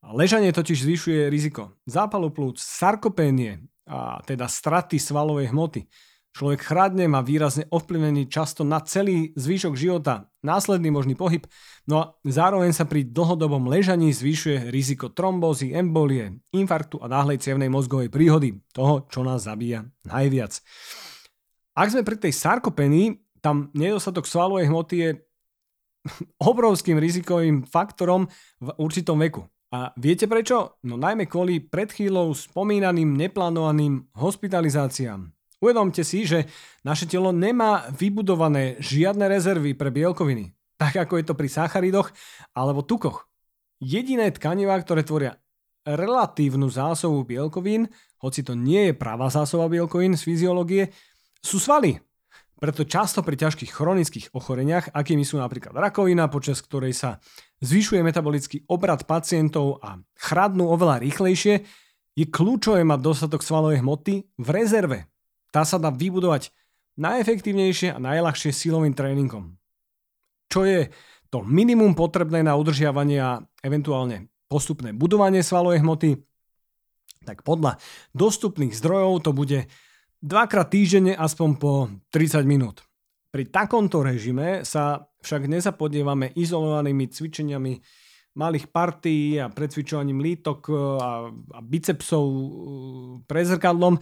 Ležanie 0.00 0.56
totiž 0.56 0.80
zvyšuje 0.80 1.28
riziko 1.28 1.76
zápalu 1.84 2.32
plúc, 2.32 2.56
sarkopénie, 2.56 3.60
a 3.90 4.22
teda 4.24 4.48
straty 4.48 4.96
svalovej 4.96 5.50
hmoty. 5.52 5.84
Človek 6.30 6.62
chradne, 6.62 7.10
má 7.10 7.26
výrazne 7.26 7.66
ovplyvnený 7.74 8.30
často 8.30 8.62
na 8.62 8.78
celý 8.86 9.34
zvyšok 9.34 9.74
života, 9.74 10.30
následný 10.46 10.94
možný 10.94 11.18
pohyb, 11.18 11.42
no 11.90 11.94
a 11.98 12.04
zároveň 12.22 12.70
sa 12.70 12.86
pri 12.86 13.02
dlhodobom 13.02 13.66
ležaní 13.66 14.14
zvyšuje 14.14 14.70
riziko 14.70 15.10
trombózy, 15.10 15.74
embolie, 15.74 16.38
infarktu 16.54 17.02
a 17.02 17.10
náhlej 17.10 17.42
cievnej 17.42 17.66
mozgovej 17.66 18.14
príhody, 18.14 18.62
toho, 18.70 19.10
čo 19.10 19.26
nás 19.26 19.42
zabíja 19.42 19.90
najviac. 20.06 20.62
Ak 21.74 21.90
sme 21.90 22.06
pri 22.06 22.16
tej 22.22 22.30
sarkopenii, 22.30 23.18
tam 23.42 23.74
nedostatok 23.74 24.28
svalovej 24.30 24.70
hmoty 24.70 24.94
je 25.02 25.10
obrovským 26.50 26.94
rizikovým 26.94 27.66
faktorom 27.66 28.30
v 28.62 28.68
určitom 28.78 29.18
veku. 29.18 29.50
A 29.70 29.94
viete 29.98 30.26
prečo? 30.26 30.78
No 30.86 30.98
najmä 30.98 31.30
kvôli 31.30 31.62
pred 31.62 31.90
chvíľou 31.90 32.34
spomínaným 32.34 33.14
neplánovaným 33.14 34.14
hospitalizáciám. 34.18 35.39
Uvedomte 35.60 36.00
si, 36.00 36.24
že 36.24 36.48
naše 36.80 37.04
telo 37.04 37.36
nemá 37.36 37.92
vybudované 37.92 38.80
žiadne 38.80 39.28
rezervy 39.28 39.76
pre 39.76 39.92
bielkoviny, 39.92 40.56
tak 40.80 40.96
ako 40.96 41.20
je 41.20 41.24
to 41.28 41.34
pri 41.36 41.48
sacharidoch 41.52 42.08
alebo 42.56 42.80
tukoch. 42.80 43.28
Jediné 43.80 44.32
tkanivá, 44.32 44.80
ktoré 44.80 45.04
tvoria 45.04 45.36
relatívnu 45.84 46.68
zásobu 46.72 47.28
bielkovín, 47.28 47.88
hoci 48.20 48.40
to 48.40 48.56
nie 48.56 48.92
je 48.92 48.94
pravá 48.96 49.28
zásoba 49.28 49.68
bielkovín 49.68 50.16
z 50.16 50.24
fyziológie, 50.24 50.92
sú 51.40 51.60
svaly. 51.60 52.00
Preto 52.60 52.84
často 52.84 53.24
pri 53.24 53.40
ťažkých 53.40 53.72
chronických 53.72 54.26
ochoreniach, 54.36 54.92
akými 54.92 55.24
sú 55.24 55.40
napríklad 55.40 55.72
rakovina, 55.72 56.28
počas 56.28 56.60
ktorej 56.60 56.92
sa 56.92 57.16
zvyšuje 57.64 58.04
metabolický 58.04 58.68
obrad 58.68 59.08
pacientov 59.08 59.80
a 59.80 59.96
chradnú 60.20 60.68
oveľa 60.68 61.00
rýchlejšie, 61.00 61.64
je 62.12 62.26
kľúčové 62.28 62.84
mať 62.84 63.00
dostatok 63.00 63.40
svalovej 63.40 63.80
hmoty 63.80 64.28
v 64.36 64.48
rezerve, 64.52 65.09
tá 65.50 65.66
sa 65.66 65.76
dá 65.76 65.90
vybudovať 65.90 66.54
najefektívnejšie 66.98 67.94
a 67.94 68.02
najľahšie 68.02 68.50
silovým 68.50 68.94
tréningom. 68.94 69.54
Čo 70.50 70.66
je 70.66 70.90
to 71.30 71.46
minimum 71.46 71.94
potrebné 71.94 72.42
na 72.42 72.58
udržiavanie 72.58 73.18
a 73.22 73.38
eventuálne 73.62 74.30
postupné 74.50 74.90
budovanie 74.90 75.46
svalovej 75.46 75.82
hmoty? 75.82 76.18
Tak 77.22 77.46
podľa 77.46 77.78
dostupných 78.16 78.74
zdrojov 78.74 79.22
to 79.22 79.30
bude 79.30 79.70
dvakrát 80.18 80.68
týždenne 80.72 81.14
aspoň 81.14 81.50
po 81.60 81.72
30 82.10 82.42
minút. 82.44 82.82
Pri 83.30 83.46
takomto 83.46 84.02
režime 84.02 84.66
sa 84.66 85.06
však 85.22 85.46
nezapodievame 85.46 86.34
izolovanými 86.34 87.06
cvičeniami 87.06 87.72
malých 88.34 88.70
partí 88.70 89.38
a 89.38 89.50
precvičovaním 89.50 90.22
lítok 90.22 90.60
a, 90.70 91.30
a 91.30 91.58
bicepsov 91.62 92.24
uh, 92.26 92.44
pre 93.26 93.42
zrkadlom, 93.42 93.98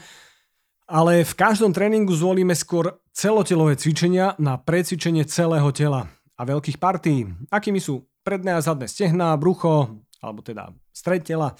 ale 0.88 1.20
v 1.22 1.34
každom 1.36 1.70
tréningu 1.76 2.16
zvolíme 2.16 2.56
skôr 2.56 2.96
celotelové 3.12 3.76
cvičenia 3.76 4.32
na 4.40 4.56
precvičenie 4.56 5.28
celého 5.28 5.68
tela 5.70 6.08
a 6.34 6.42
veľkých 6.48 6.80
partí, 6.80 7.28
akými 7.52 7.76
sú 7.78 8.08
predné 8.24 8.56
a 8.56 8.64
zadné 8.64 8.88
stehná, 8.88 9.36
brucho, 9.36 10.00
alebo 10.24 10.40
teda 10.40 10.72
stred 10.90 11.28
tela, 11.28 11.52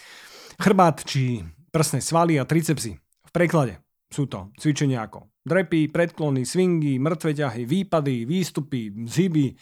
chrbát 0.56 1.04
či 1.04 1.44
prsné 1.68 2.00
svaly 2.00 2.40
a 2.40 2.49
tricepsy. 2.49 2.97
V 2.99 3.30
preklade 3.30 3.85
sú 4.08 4.25
to 4.25 4.49
cvičenia 4.56 5.04
ako 5.04 5.28
drepy, 5.44 5.88
predklony, 5.88 6.44
swingy, 6.44 7.00
mŕtve 7.00 7.32
ťahy, 7.32 7.64
výpady, 7.64 8.28
výstupy, 8.28 8.92
zhyby, 9.08 9.56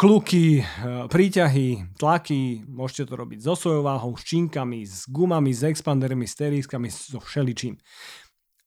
kluky, 0.00 0.64
príťahy, 1.12 1.92
tlaky, 2.00 2.64
môžete 2.64 3.12
to 3.12 3.14
robiť 3.20 3.38
so 3.44 3.52
svojou 3.52 3.84
váhou, 3.84 4.16
s 4.16 4.24
činkami, 4.24 4.80
s 4.88 5.04
gumami, 5.04 5.52
s 5.52 5.60
expandermi, 5.60 6.24
s 6.24 6.34
terískami, 6.40 6.88
so 6.88 7.20
všeličím. 7.20 7.76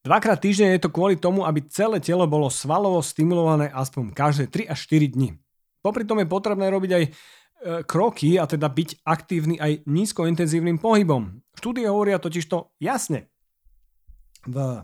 Dvakrát 0.03 0.37
týždeň 0.37 0.77
je 0.77 0.83
to 0.83 0.91
kvôli 0.91 1.15
tomu, 1.15 1.47
aby 1.47 1.63
celé 1.71 2.03
telo 2.03 2.27
bolo 2.27 2.51
svalovo 2.51 2.99
stimulované 2.99 3.71
aspoň 3.71 4.11
každé 4.11 4.45
3 4.67 4.75
až 4.75 4.79
4 4.91 5.15
dní. 5.15 5.39
Popri 5.79 6.03
tom 6.03 6.19
je 6.19 6.27
potrebné 6.27 6.67
robiť 6.67 6.91
aj 6.91 7.03
e, 7.07 7.11
kroky 7.87 8.35
a 8.35 8.43
teda 8.43 8.67
byť 8.67 8.99
aktívny 9.07 9.55
aj 9.63 9.87
nízkointenzívnym 9.87 10.83
pohybom. 10.83 11.39
Štúdie 11.55 11.87
hovoria 11.87 12.19
totiž 12.19 12.45
to 12.51 12.75
jasne. 12.83 13.31
V 14.43 14.83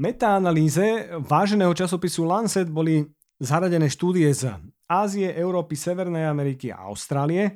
metaanalýze 0.00 1.20
váženého 1.20 1.76
časopisu 1.76 2.24
Lancet 2.24 2.72
boli 2.72 3.04
zaradené 3.36 3.92
štúdie 3.92 4.32
z 4.32 4.56
Ázie, 4.90 5.30
Európy, 5.38 5.78
Severnej 5.78 6.26
Ameriky 6.26 6.74
a 6.74 6.90
Austrálie. 6.90 7.54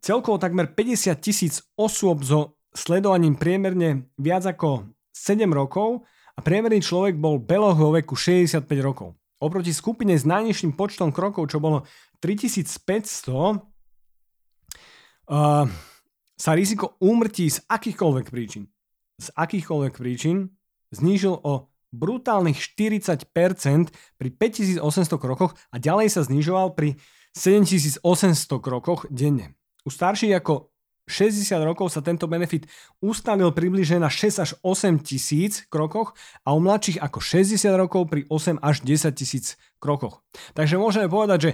Celkovo 0.00 0.40
takmer 0.40 0.72
50 0.72 1.12
tisíc 1.20 1.60
osôb 1.76 2.24
so 2.24 2.56
sledovaním 2.72 3.36
priemerne 3.36 4.08
viac 4.16 4.48
ako 4.48 4.88
7 5.12 5.44
rokov 5.52 6.08
a 6.32 6.40
priemerný 6.40 6.80
človek 6.80 7.20
bol 7.20 7.36
beloh 7.36 7.76
vo 7.76 7.92
veku 7.92 8.16
65 8.16 8.64
rokov. 8.80 9.12
Oproti 9.38 9.76
skupine 9.76 10.16
s 10.16 10.24
najnižším 10.24 10.72
počtom 10.72 11.12
krokov, 11.12 11.52
čo 11.52 11.60
bolo 11.60 11.84
3500, 12.24 13.28
uh, 15.28 15.68
sa 16.38 16.50
riziko 16.54 16.96
úmrtí 17.02 17.50
z 17.50 17.62
akýchkoľvek 17.66 18.26
príčin, 18.30 18.66
z 19.18 19.28
akýchkoľvek 19.34 19.94
príčin 19.98 20.50
znížil 20.94 21.34
o 21.34 21.70
brutálnych 21.92 22.60
40% 22.60 23.28
pri 24.20 24.28
5800 24.28 24.82
krokoch 25.16 25.56
a 25.72 25.76
ďalej 25.80 26.08
sa 26.12 26.20
znižoval 26.24 26.76
pri 26.76 27.00
7800 27.32 28.04
krokoch 28.60 29.06
denne. 29.08 29.56
U 29.86 29.90
starších 29.90 30.36
ako 30.36 30.68
60 31.08 31.48
rokov 31.64 31.88
sa 31.88 32.04
tento 32.04 32.28
benefit 32.28 32.68
ustalil 33.00 33.48
približne 33.56 34.04
na 34.04 34.12
6 34.12 34.44
až 34.44 34.50
8 34.60 35.00
tisíc 35.00 35.64
krokoch 35.72 36.12
a 36.44 36.52
u 36.52 36.60
mladších 36.60 37.00
ako 37.00 37.18
60 37.24 37.56
rokov 37.80 38.12
pri 38.12 38.28
8 38.28 38.60
až 38.60 38.84
10 38.84 39.16
tisíc 39.16 39.56
krokoch. 39.80 40.20
Takže 40.52 40.76
môžeme 40.76 41.08
povedať, 41.08 41.38
že 41.40 41.50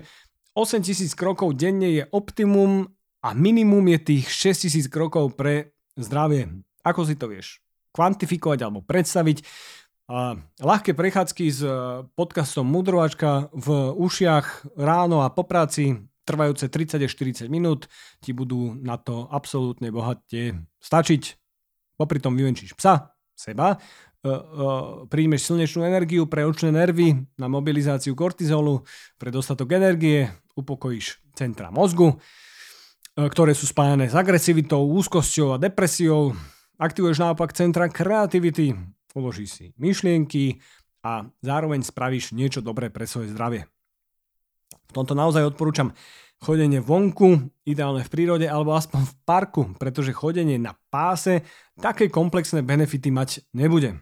8 0.58 0.82
tisíc 0.82 1.14
krokov 1.14 1.54
denne 1.54 1.86
je 1.94 2.02
optimum 2.10 2.90
a 3.22 3.32
minimum 3.32 3.86
je 3.94 4.18
tých 4.18 4.26
6 4.28 4.66
tisíc 4.66 4.86
krokov 4.90 5.38
pre 5.38 5.70
zdravie. 5.94 6.50
Ako 6.82 7.06
si 7.06 7.14
to 7.14 7.30
vieš 7.30 7.64
kvantifikovať 7.94 8.58
alebo 8.66 8.82
predstaviť? 8.82 9.46
A 10.04 10.36
ľahké 10.60 10.92
prechádzky 10.92 11.44
s 11.48 11.64
e, 11.64 11.72
podcastom 12.12 12.68
Mudrovačka 12.68 13.48
v 13.56 13.96
ušiach 13.96 14.76
ráno 14.76 15.24
a 15.24 15.32
po 15.32 15.48
práci 15.48 15.96
trvajúce 16.28 16.68
30 16.68 17.00
až 17.08 17.12
40 17.16 17.48
minút 17.48 17.88
ti 18.20 18.36
budú 18.36 18.76
na 18.76 19.00
to 19.00 19.24
absolútne 19.32 19.88
bohatie 19.88 20.60
stačiť. 20.84 21.40
Popri 21.96 22.20
tom 22.20 22.36
vyvenčíš 22.36 22.76
psa, 22.76 23.16
seba, 23.32 23.80
e, 24.20 24.28
e, 24.28 24.38
príjmeš 25.08 25.48
slnečnú 25.48 25.88
energiu 25.88 26.28
pre 26.28 26.44
očné 26.44 26.68
nervy 26.68 27.24
na 27.40 27.48
mobilizáciu 27.48 28.12
kortizolu, 28.12 28.84
pre 29.16 29.32
dostatok 29.32 29.72
energie, 29.72 30.28
upokojíš 30.52 31.32
centra 31.32 31.72
mozgu, 31.72 32.20
ktoré 33.16 33.56
sú 33.56 33.64
spájane 33.64 34.12
s 34.12 34.14
agresivitou, 34.14 34.84
úzkosťou 34.84 35.56
a 35.56 35.60
depresiou, 35.62 36.36
aktivuješ 36.76 37.24
naopak 37.24 37.56
centra 37.56 37.88
kreativity, 37.88 38.76
uložíš 39.14 39.50
si 39.50 39.64
myšlienky 39.78 40.58
a 41.06 41.30
zároveň 41.40 41.86
spravíš 41.86 42.34
niečo 42.34 42.60
dobré 42.60 42.90
pre 42.90 43.06
svoje 43.06 43.30
zdravie. 43.30 43.64
V 44.90 44.92
tomto 44.92 45.14
naozaj 45.14 45.54
odporúčam 45.54 45.94
chodenie 46.42 46.82
vonku, 46.82 47.48
ideálne 47.64 48.04
v 48.04 48.12
prírode 48.12 48.44
alebo 48.44 48.76
aspoň 48.76 49.00
v 49.08 49.14
parku, 49.24 49.62
pretože 49.80 50.12
chodenie 50.12 50.60
na 50.60 50.76
páse 50.92 51.40
také 51.80 52.12
komplexné 52.12 52.60
benefity 52.60 53.08
mať 53.08 53.40
nebude. 53.56 53.96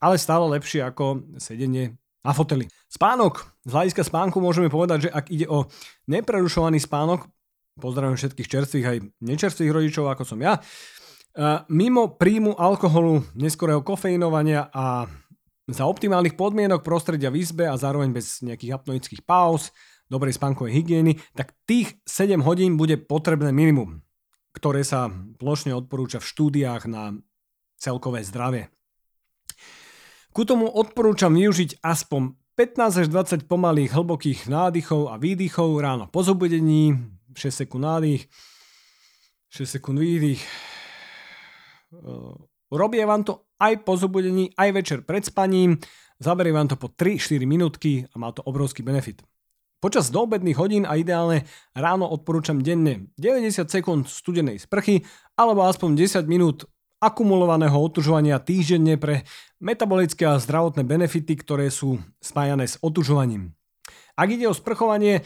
Ale 0.00 0.16
stále 0.16 0.48
lepšie 0.48 0.80
ako 0.80 1.36
sedenie 1.36 1.96
na 2.24 2.32
foteli. 2.32 2.66
Spánok. 2.88 3.52
Z 3.68 3.72
hľadiska 3.72 4.02
spánku 4.04 4.40
môžeme 4.40 4.72
povedať, 4.72 5.08
že 5.08 5.10
ak 5.12 5.28
ide 5.28 5.46
o 5.48 5.68
neprerušovaný 6.08 6.80
spánok, 6.80 7.28
pozdravím 7.76 8.16
všetkých 8.16 8.48
čerstvých 8.48 8.86
aj 8.86 8.98
nečerstvých 9.20 9.74
rodičov, 9.74 10.08
ako 10.08 10.24
som 10.24 10.40
ja, 10.40 10.56
Mimo 11.66 12.14
príjmu 12.14 12.54
alkoholu, 12.54 13.26
neskorého 13.34 13.82
kofeinovania 13.82 14.70
a 14.70 15.10
za 15.66 15.82
optimálnych 15.82 16.38
podmienok 16.38 16.86
prostredia 16.86 17.32
v 17.34 17.42
izbe 17.42 17.66
a 17.66 17.74
zároveň 17.74 18.14
bez 18.14 18.38
nejakých 18.46 18.78
apnoických 18.78 19.26
pauz, 19.26 19.74
dobrej 20.06 20.38
spánkovej 20.38 20.78
hygieny, 20.78 21.18
tak 21.34 21.56
tých 21.66 21.98
7 22.06 22.38
hodín 22.44 22.78
bude 22.78 23.00
potrebné 23.00 23.50
minimum, 23.50 24.04
ktoré 24.54 24.86
sa 24.86 25.10
plošne 25.42 25.74
odporúča 25.74 26.22
v 26.22 26.28
štúdiách 26.30 26.86
na 26.86 27.18
celkové 27.82 28.22
zdravie. 28.22 28.70
Ku 30.30 30.46
tomu 30.46 30.70
odporúčam 30.70 31.34
využiť 31.34 31.82
aspoň 31.82 32.38
15 32.54 33.02
až 33.02 33.06
20 33.10 33.50
pomalých 33.50 33.90
hlbokých 33.90 34.46
nádychov 34.46 35.10
a 35.10 35.18
výdychov 35.18 35.82
ráno 35.82 36.06
po 36.06 36.22
zobudení, 36.22 36.94
6 37.34 37.66
sekúnd 37.66 37.82
nádych, 37.82 38.30
6 39.50 39.66
sekúnd 39.66 39.98
výdych, 39.98 40.38
Robie 42.74 43.04
vám 43.06 43.22
to 43.22 43.46
aj 43.62 43.86
po 43.86 43.94
zobudení, 43.94 44.50
aj 44.58 44.70
večer 44.74 44.98
pred 45.06 45.22
spaním, 45.22 45.78
zaberie 46.18 46.50
vám 46.50 46.66
to 46.66 46.76
po 46.80 46.90
3-4 46.90 47.46
minútky 47.46 48.02
a 48.10 48.14
má 48.18 48.34
to 48.34 48.42
obrovský 48.42 48.82
benefit. 48.82 49.22
Počas 49.78 50.08
doobedných 50.08 50.56
hodín 50.56 50.84
a 50.88 50.96
ideálne 50.96 51.44
ráno 51.76 52.08
odporúčam 52.08 52.56
denne 52.56 53.12
90 53.20 53.68
sekúnd 53.68 54.08
studenej 54.08 54.64
sprchy 54.64 55.04
alebo 55.36 55.68
aspoň 55.68 56.24
10 56.24 56.24
minút 56.24 56.64
akumulovaného 57.04 57.76
otužovania 57.76 58.40
týždenne 58.40 58.96
pre 58.96 59.28
metabolické 59.60 60.24
a 60.24 60.40
zdravotné 60.40 60.88
benefity, 60.88 61.36
ktoré 61.36 61.68
sú 61.68 62.00
spájané 62.16 62.64
s 62.64 62.80
otužovaním. 62.80 63.52
Ak 64.16 64.32
ide 64.32 64.48
o 64.48 64.56
sprchovanie, 64.56 65.20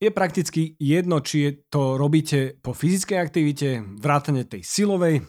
je 0.00 0.10
prakticky 0.10 0.74
jedno, 0.80 1.22
či 1.22 1.62
to 1.70 1.94
robíte 1.94 2.58
po 2.58 2.74
fyzickej 2.74 3.18
aktivite, 3.20 3.68
vrátane 4.00 4.42
tej 4.42 4.66
silovej. 4.66 5.22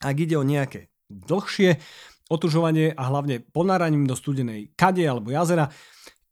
Ak 0.00 0.16
ide 0.16 0.36
o 0.40 0.44
nejaké 0.44 0.88
dlhšie 1.12 1.76
otužovanie 2.30 2.94
a 2.94 3.02
hlavne 3.10 3.42
ponáraním 3.42 4.06
do 4.06 4.14
studenej 4.14 4.72
kade 4.78 5.02
alebo 5.02 5.34
jazera, 5.34 5.68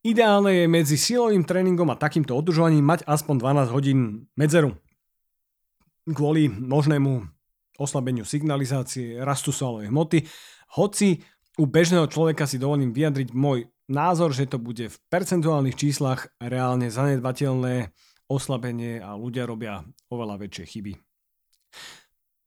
ideálne 0.01 0.63
je 0.63 0.65
medzi 0.65 0.95
silovým 0.95 1.43
tréningom 1.43 1.91
a 1.91 1.99
takýmto 1.99 2.33
otužovaním 2.33 2.87
mať 2.87 3.03
aspoň 3.05 3.35
12 3.69 3.75
hodín 3.75 3.99
medzeru. 4.39 4.73
Kvôli 6.09 6.49
možnému 6.49 7.27
oslabeniu 7.77 8.25
signalizácie, 8.25 9.21
rastu 9.21 9.53
svalovej 9.53 9.91
hmoty, 9.91 10.25
hoci 10.79 11.21
u 11.59 11.67
bežného 11.67 12.07
človeka 12.07 12.47
si 12.47 12.55
dovolím 12.55 12.95
vyjadriť 12.95 13.35
môj 13.35 13.67
názor, 13.91 14.31
že 14.31 14.47
to 14.47 14.61
bude 14.61 14.87
v 14.87 14.99
percentuálnych 15.11 15.75
číslach 15.75 16.31
reálne 16.39 16.87
zanedbateľné 16.87 17.91
oslabenie 18.29 19.01
a 19.01 19.17
ľudia 19.17 19.43
robia 19.49 19.81
oveľa 20.07 20.45
väčšie 20.45 20.65
chyby. 20.65 20.93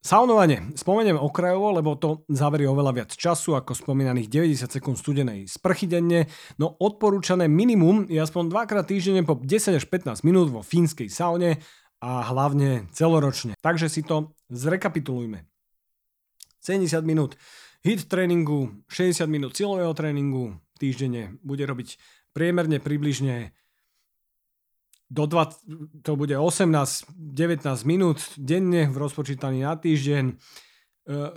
Saunovanie. 0.02 0.74
Spomeniem 0.74 1.14
okrajovo, 1.14 1.70
lebo 1.78 1.94
to 1.94 2.26
zaverí 2.26 2.66
oveľa 2.66 2.90
viac 2.90 3.10
času 3.14 3.54
ako 3.54 3.70
spomínaných 3.70 4.26
90 4.26 4.66
sekúnd 4.66 4.98
studenej 4.98 5.46
sprchy 5.46 5.86
denne, 5.86 6.26
no 6.58 6.74
odporúčané 6.74 7.46
minimum 7.46 8.10
je 8.10 8.18
aspoň 8.18 8.50
dvakrát 8.50 8.82
týždenne 8.82 9.22
po 9.22 9.38
10 9.38 9.78
až 9.78 9.86
15 9.86 10.26
minút 10.26 10.50
vo 10.50 10.66
fínskej 10.66 11.06
saune 11.06 11.62
a 12.02 12.18
hlavne 12.34 12.90
celoročne. 12.90 13.54
Takže 13.62 13.86
si 13.86 14.02
to 14.02 14.34
zrekapitulujme. 14.50 15.46
70 16.58 16.98
minút 17.06 17.38
hit 17.86 18.10
tréningu, 18.10 18.82
60 18.90 19.30
minút 19.30 19.54
silového 19.54 19.94
tréningu 19.94 20.58
týždenne 20.82 21.38
bude 21.46 21.62
robiť 21.62 21.94
priemerne 22.34 22.82
približne 22.82 23.54
do 25.12 25.28
20, 25.28 25.60
to 26.00 26.16
bude 26.16 26.32
18-19 26.32 27.04
minút 27.84 28.18
denne 28.40 28.88
v 28.88 28.96
rozpočítaní 28.96 29.60
na 29.60 29.76
týždeň, 29.76 30.24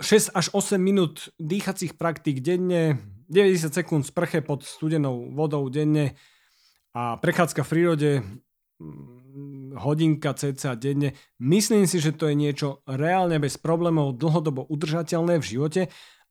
e, 0.00 0.30
až 0.32 0.46
8 0.56 0.80
minút 0.80 1.28
dýchacích 1.36 2.00
praktík 2.00 2.40
denne, 2.40 2.96
90 3.28 3.74
sekúnd 3.76 4.02
sprche 4.08 4.40
pod 4.40 4.64
studenou 4.64 5.28
vodou 5.34 5.68
denne 5.68 6.16
a 6.96 7.20
prechádzka 7.20 7.60
v 7.66 7.68
prírode 7.68 8.10
mm, 8.80 9.76
hodinka 9.76 10.32
cca 10.32 10.72
denne. 10.78 11.12
Myslím 11.36 11.84
si, 11.84 12.00
že 12.00 12.16
to 12.16 12.32
je 12.32 12.38
niečo 12.38 12.80
reálne 12.88 13.36
bez 13.36 13.60
problémov 13.60 14.16
dlhodobo 14.16 14.64
udržateľné 14.72 15.36
v 15.36 15.48
živote 15.52 15.82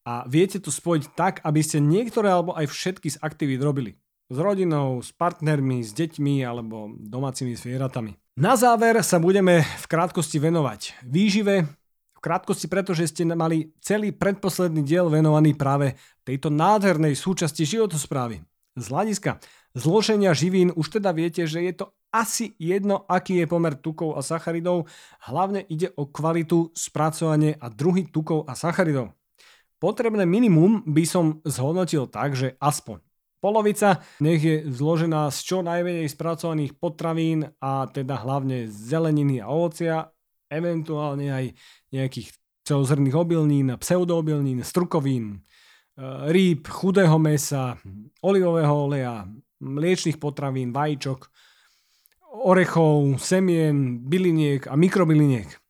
a 0.07 0.25
viete 0.25 0.57
to 0.57 0.73
spojiť 0.73 1.03
tak, 1.13 1.45
aby 1.45 1.61
ste 1.61 1.77
niektoré 1.77 2.33
alebo 2.33 2.57
aj 2.57 2.73
všetky 2.73 3.13
z 3.13 3.21
aktivít 3.21 3.61
robili. 3.61 4.01
S 4.25 4.37
rodinou, 4.41 5.05
s 5.05 5.13
partnermi, 5.13 5.85
s 5.85 5.93
deťmi 5.93 6.41
alebo 6.41 6.89
domácimi 6.97 7.53
zvieratami. 7.53 8.17
Na 8.35 8.57
záver 8.57 8.97
sa 9.05 9.21
budeme 9.21 9.61
v 9.61 9.85
krátkosti 9.85 10.41
venovať 10.41 11.05
výžive, 11.05 11.69
v 12.15 12.19
krátkosti 12.19 12.65
preto, 12.65 12.97
že 12.97 13.05
ste 13.05 13.23
mali 13.23 13.69
celý 13.85 14.11
predposledný 14.11 14.81
diel 14.81 15.13
venovaný 15.13 15.53
práve 15.53 15.93
tejto 16.25 16.49
nádhernej 16.49 17.13
súčasti 17.13 17.69
životosprávy. 17.69 18.41
Z 18.75 18.85
hľadiska 18.91 19.39
zloženia 19.77 20.35
živín 20.35 20.73
už 20.73 20.99
teda 20.99 21.13
viete, 21.13 21.45
že 21.45 21.63
je 21.63 21.85
to 21.85 21.85
asi 22.09 22.57
jedno, 22.59 23.07
aký 23.07 23.39
je 23.39 23.47
pomer 23.47 23.77
tukov 23.77 24.17
a 24.17 24.25
sacharidov, 24.25 24.87
hlavne 25.27 25.63
ide 25.67 25.91
o 25.95 26.07
kvalitu, 26.07 26.73
spracovanie 26.75 27.55
a 27.61 27.71
druhy 27.71 28.07
tukov 28.07 28.47
a 28.47 28.55
sacharidov. 28.55 29.15
Potrebné 29.79 30.23
minimum 30.23 30.81
by 30.87 31.03
som 31.07 31.39
zhodnotil 31.43 32.07
tak, 32.07 32.33
že 32.33 32.55
aspoň 32.57 33.05
polovica. 33.45 34.01
Nech 34.25 34.41
je 34.41 34.65
zložená 34.65 35.29
z 35.29 35.39
čo 35.45 35.57
najmenej 35.61 36.09
spracovaných 36.09 36.73
potravín 36.81 37.45
a 37.61 37.85
teda 37.85 38.25
hlavne 38.25 38.65
zeleniny 38.65 39.37
a 39.37 39.53
ovocia, 39.53 40.09
eventuálne 40.49 41.29
aj 41.29 41.45
nejakých 41.93 42.33
celozrných 42.65 43.13
obilnín, 43.13 43.69
pseudoobilnín, 43.77 44.65
strukovín, 44.65 45.37
e, 45.37 45.37
rýb, 46.33 46.65
chudého 46.65 47.21
mesa, 47.21 47.77
olivového 48.25 48.89
oleja, 48.89 49.29
mliečných 49.61 50.17
potravín, 50.17 50.73
vajíčok, 50.73 51.29
orechov, 52.41 53.21
semien, 53.21 54.01
byliniek 54.01 54.65
a 54.65 54.73
mikrobyliniek 54.73 55.64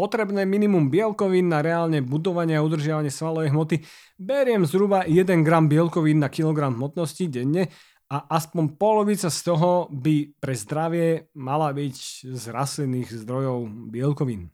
potrebné 0.00 0.48
minimum 0.48 0.88
bielkovín 0.88 1.52
na 1.52 1.60
reálne 1.60 2.00
budovanie 2.00 2.56
a 2.56 2.64
udržiavanie 2.64 3.12
svalovej 3.12 3.52
hmoty, 3.52 3.84
beriem 4.16 4.64
zhruba 4.64 5.04
1 5.04 5.44
gram 5.44 5.68
bielkovín 5.68 6.24
na 6.24 6.32
kilogram 6.32 6.72
hmotnosti 6.72 7.28
denne 7.28 7.68
a 8.08 8.24
aspoň 8.32 8.80
polovica 8.80 9.28
z 9.28 9.40
toho 9.44 9.92
by 9.92 10.40
pre 10.40 10.56
zdravie 10.56 11.28
mala 11.36 11.76
byť 11.76 11.96
z 12.32 12.44
rastlinných 12.48 13.12
zdrojov 13.12 13.68
bielkovín. 13.92 14.48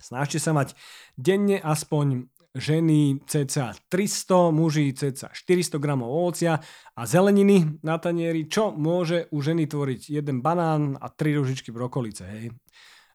Snažte 0.00 0.40
sa 0.40 0.56
mať 0.56 0.72
denne 1.20 1.60
aspoň 1.60 2.32
ženy 2.56 3.20
cca 3.28 3.76
300, 3.92 4.48
muži 4.48 4.96
cca 4.96 5.28
400 5.28 5.76
gramov 5.76 6.08
ovocia 6.08 6.56
a 6.96 7.02
zeleniny 7.04 7.84
na 7.84 8.00
tanieri, 8.00 8.48
čo 8.48 8.72
môže 8.72 9.28
u 9.28 9.44
ženy 9.44 9.68
tvoriť 9.68 10.08
jeden 10.08 10.40
banán 10.40 10.96
a 10.96 11.12
3 11.12 11.36
ružičky 11.36 11.68
brokolice. 11.68 12.24
Hej. 12.24 12.56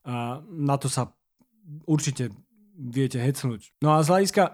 A 0.08 0.40
na 0.48 0.80
to 0.80 0.88
sa 0.88 1.12
určite 1.84 2.32
viete 2.78 3.20
hecnúť. 3.20 3.76
No 3.84 3.92
a 3.92 4.06
z 4.06 4.08
hľadiska 4.14 4.44
e, 4.48 4.54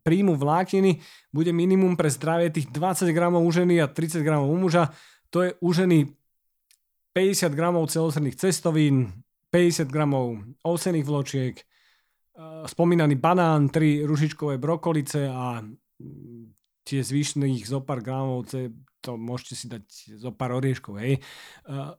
príjmu 0.00 0.40
vlákniny 0.40 1.04
bude 1.34 1.52
minimum 1.52 1.98
pre 1.98 2.08
zdravie 2.08 2.48
tých 2.48 2.72
20 2.72 3.12
gramov 3.12 3.44
u 3.44 3.52
ženy 3.52 3.82
a 3.82 3.90
30 3.90 4.24
gramov 4.24 4.48
u 4.48 4.56
muža. 4.56 4.88
To 5.34 5.44
je 5.44 5.52
u 5.60 5.68
ženy 5.74 6.08
50 7.12 7.52
gramov 7.52 7.92
celozrných 7.92 8.40
cestovín, 8.40 9.12
50 9.52 9.92
gramov 9.92 10.40
ovsených 10.64 11.04
vločiek, 11.04 11.54
e, 11.60 11.64
spomínaný 12.64 13.20
banán, 13.20 13.68
3 13.68 14.08
ružičkové 14.08 14.56
brokolice 14.56 15.28
a 15.28 15.60
tie 16.82 17.00
zvyšných 17.04 17.68
zo 17.68 17.84
pár 17.84 18.00
gramov, 18.00 18.48
to 19.02 19.18
môžete 19.18 19.54
si 19.54 19.66
dať 19.66 19.84
zo 20.18 20.30
pár 20.30 20.54
orieškov. 20.56 21.02
Hej. 21.02 21.18
E, 21.18 21.20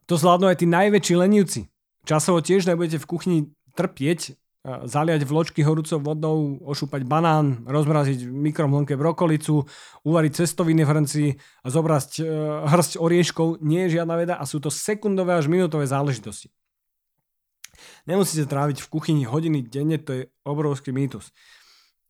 to 0.08 0.16
zvládnu 0.16 0.50
aj 0.50 0.58
tí 0.64 0.66
najväčší 0.66 1.14
lenivci. 1.20 1.73
Časovo 2.04 2.44
tiež 2.44 2.68
nebudete 2.68 3.00
v 3.00 3.08
kuchyni 3.08 3.40
trpieť, 3.74 4.36
zaliať 4.64 5.28
vločky 5.28 5.60
horúcou 5.60 6.00
vodou, 6.00 6.56
ošúpať 6.64 7.04
banán, 7.04 7.68
rozmraziť 7.68 8.24
v 8.24 8.32
mikromlnke 8.32 8.96
brokolicu, 8.96 9.68
uvariť 10.08 10.32
cestoviny 10.40 10.88
v 10.88 10.92
hrnci 10.92 11.24
a 11.36 11.68
zobrať 11.68 12.10
e, 12.20 12.24
hrst 12.72 12.96
orieškov 12.96 13.60
nie 13.60 13.88
je 13.88 14.00
žiadna 14.00 14.16
veda 14.16 14.36
a 14.40 14.48
sú 14.48 14.64
to 14.64 14.72
sekundové 14.72 15.36
až 15.36 15.52
minútové 15.52 15.84
záležitosti. 15.84 16.48
Nemusíte 18.08 18.48
tráviť 18.48 18.80
v 18.80 18.88
kuchyni 18.88 19.24
hodiny 19.28 19.68
denne, 19.68 20.00
to 20.00 20.12
je 20.16 20.22
obrovský 20.48 20.96
mýtus. 20.96 21.36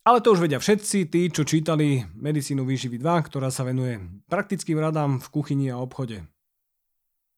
Ale 0.06 0.22
to 0.22 0.38
už 0.38 0.46
vedia 0.46 0.62
všetci, 0.62 1.10
tí, 1.10 1.34
čo 1.34 1.48
čítali 1.48 2.06
Medicínu 2.14 2.62
výživy 2.62 3.02
2, 3.02 3.28
ktorá 3.34 3.50
sa 3.50 3.66
venuje 3.66 3.98
praktickým 4.30 4.78
radám 4.78 5.18
v 5.18 5.28
kuchyni 5.34 5.74
a 5.74 5.82
obchode. 5.82 6.22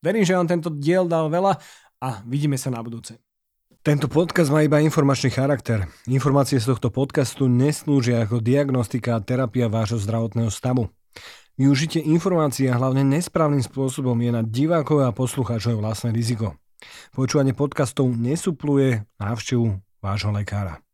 Verím, 0.03 0.27
že 0.27 0.35
vám 0.37 0.49
tento 0.49 0.69
diel 0.69 1.07
dal 1.07 1.31
veľa 1.31 1.57
a 2.01 2.23
vidíme 2.27 2.59
sa 2.59 2.71
na 2.71 2.79
budúce. 2.81 3.17
Tento 3.85 4.09
podcast 4.09 4.49
má 4.49 4.65
iba 4.65 4.81
informačný 4.81 5.29
charakter. 5.29 5.85
Informácie 6.09 6.57
z 6.57 6.73
tohto 6.73 6.89
podcastu 6.89 7.45
neslúžia 7.45 8.25
ako 8.25 8.41
diagnostika 8.41 9.13
a 9.13 9.21
terapia 9.21 9.69
vášho 9.69 10.01
zdravotného 10.01 10.49
stavu. 10.49 10.89
Využitie 11.55 12.01
informácií 12.03 12.67
a 12.67 12.75
hlavne 12.75 13.05
nesprávnym 13.05 13.61
spôsobom 13.61 14.17
je 14.19 14.31
na 14.33 14.41
divákov 14.43 15.05
a 15.05 15.15
poslucháčov 15.15 15.79
vlastné 15.79 16.11
riziko. 16.11 16.57
Počúvanie 17.15 17.55
podcastov 17.55 18.11
nesupluje 18.11 19.05
návštevu 19.21 19.79
vášho 20.03 20.31
lekára. 20.35 20.84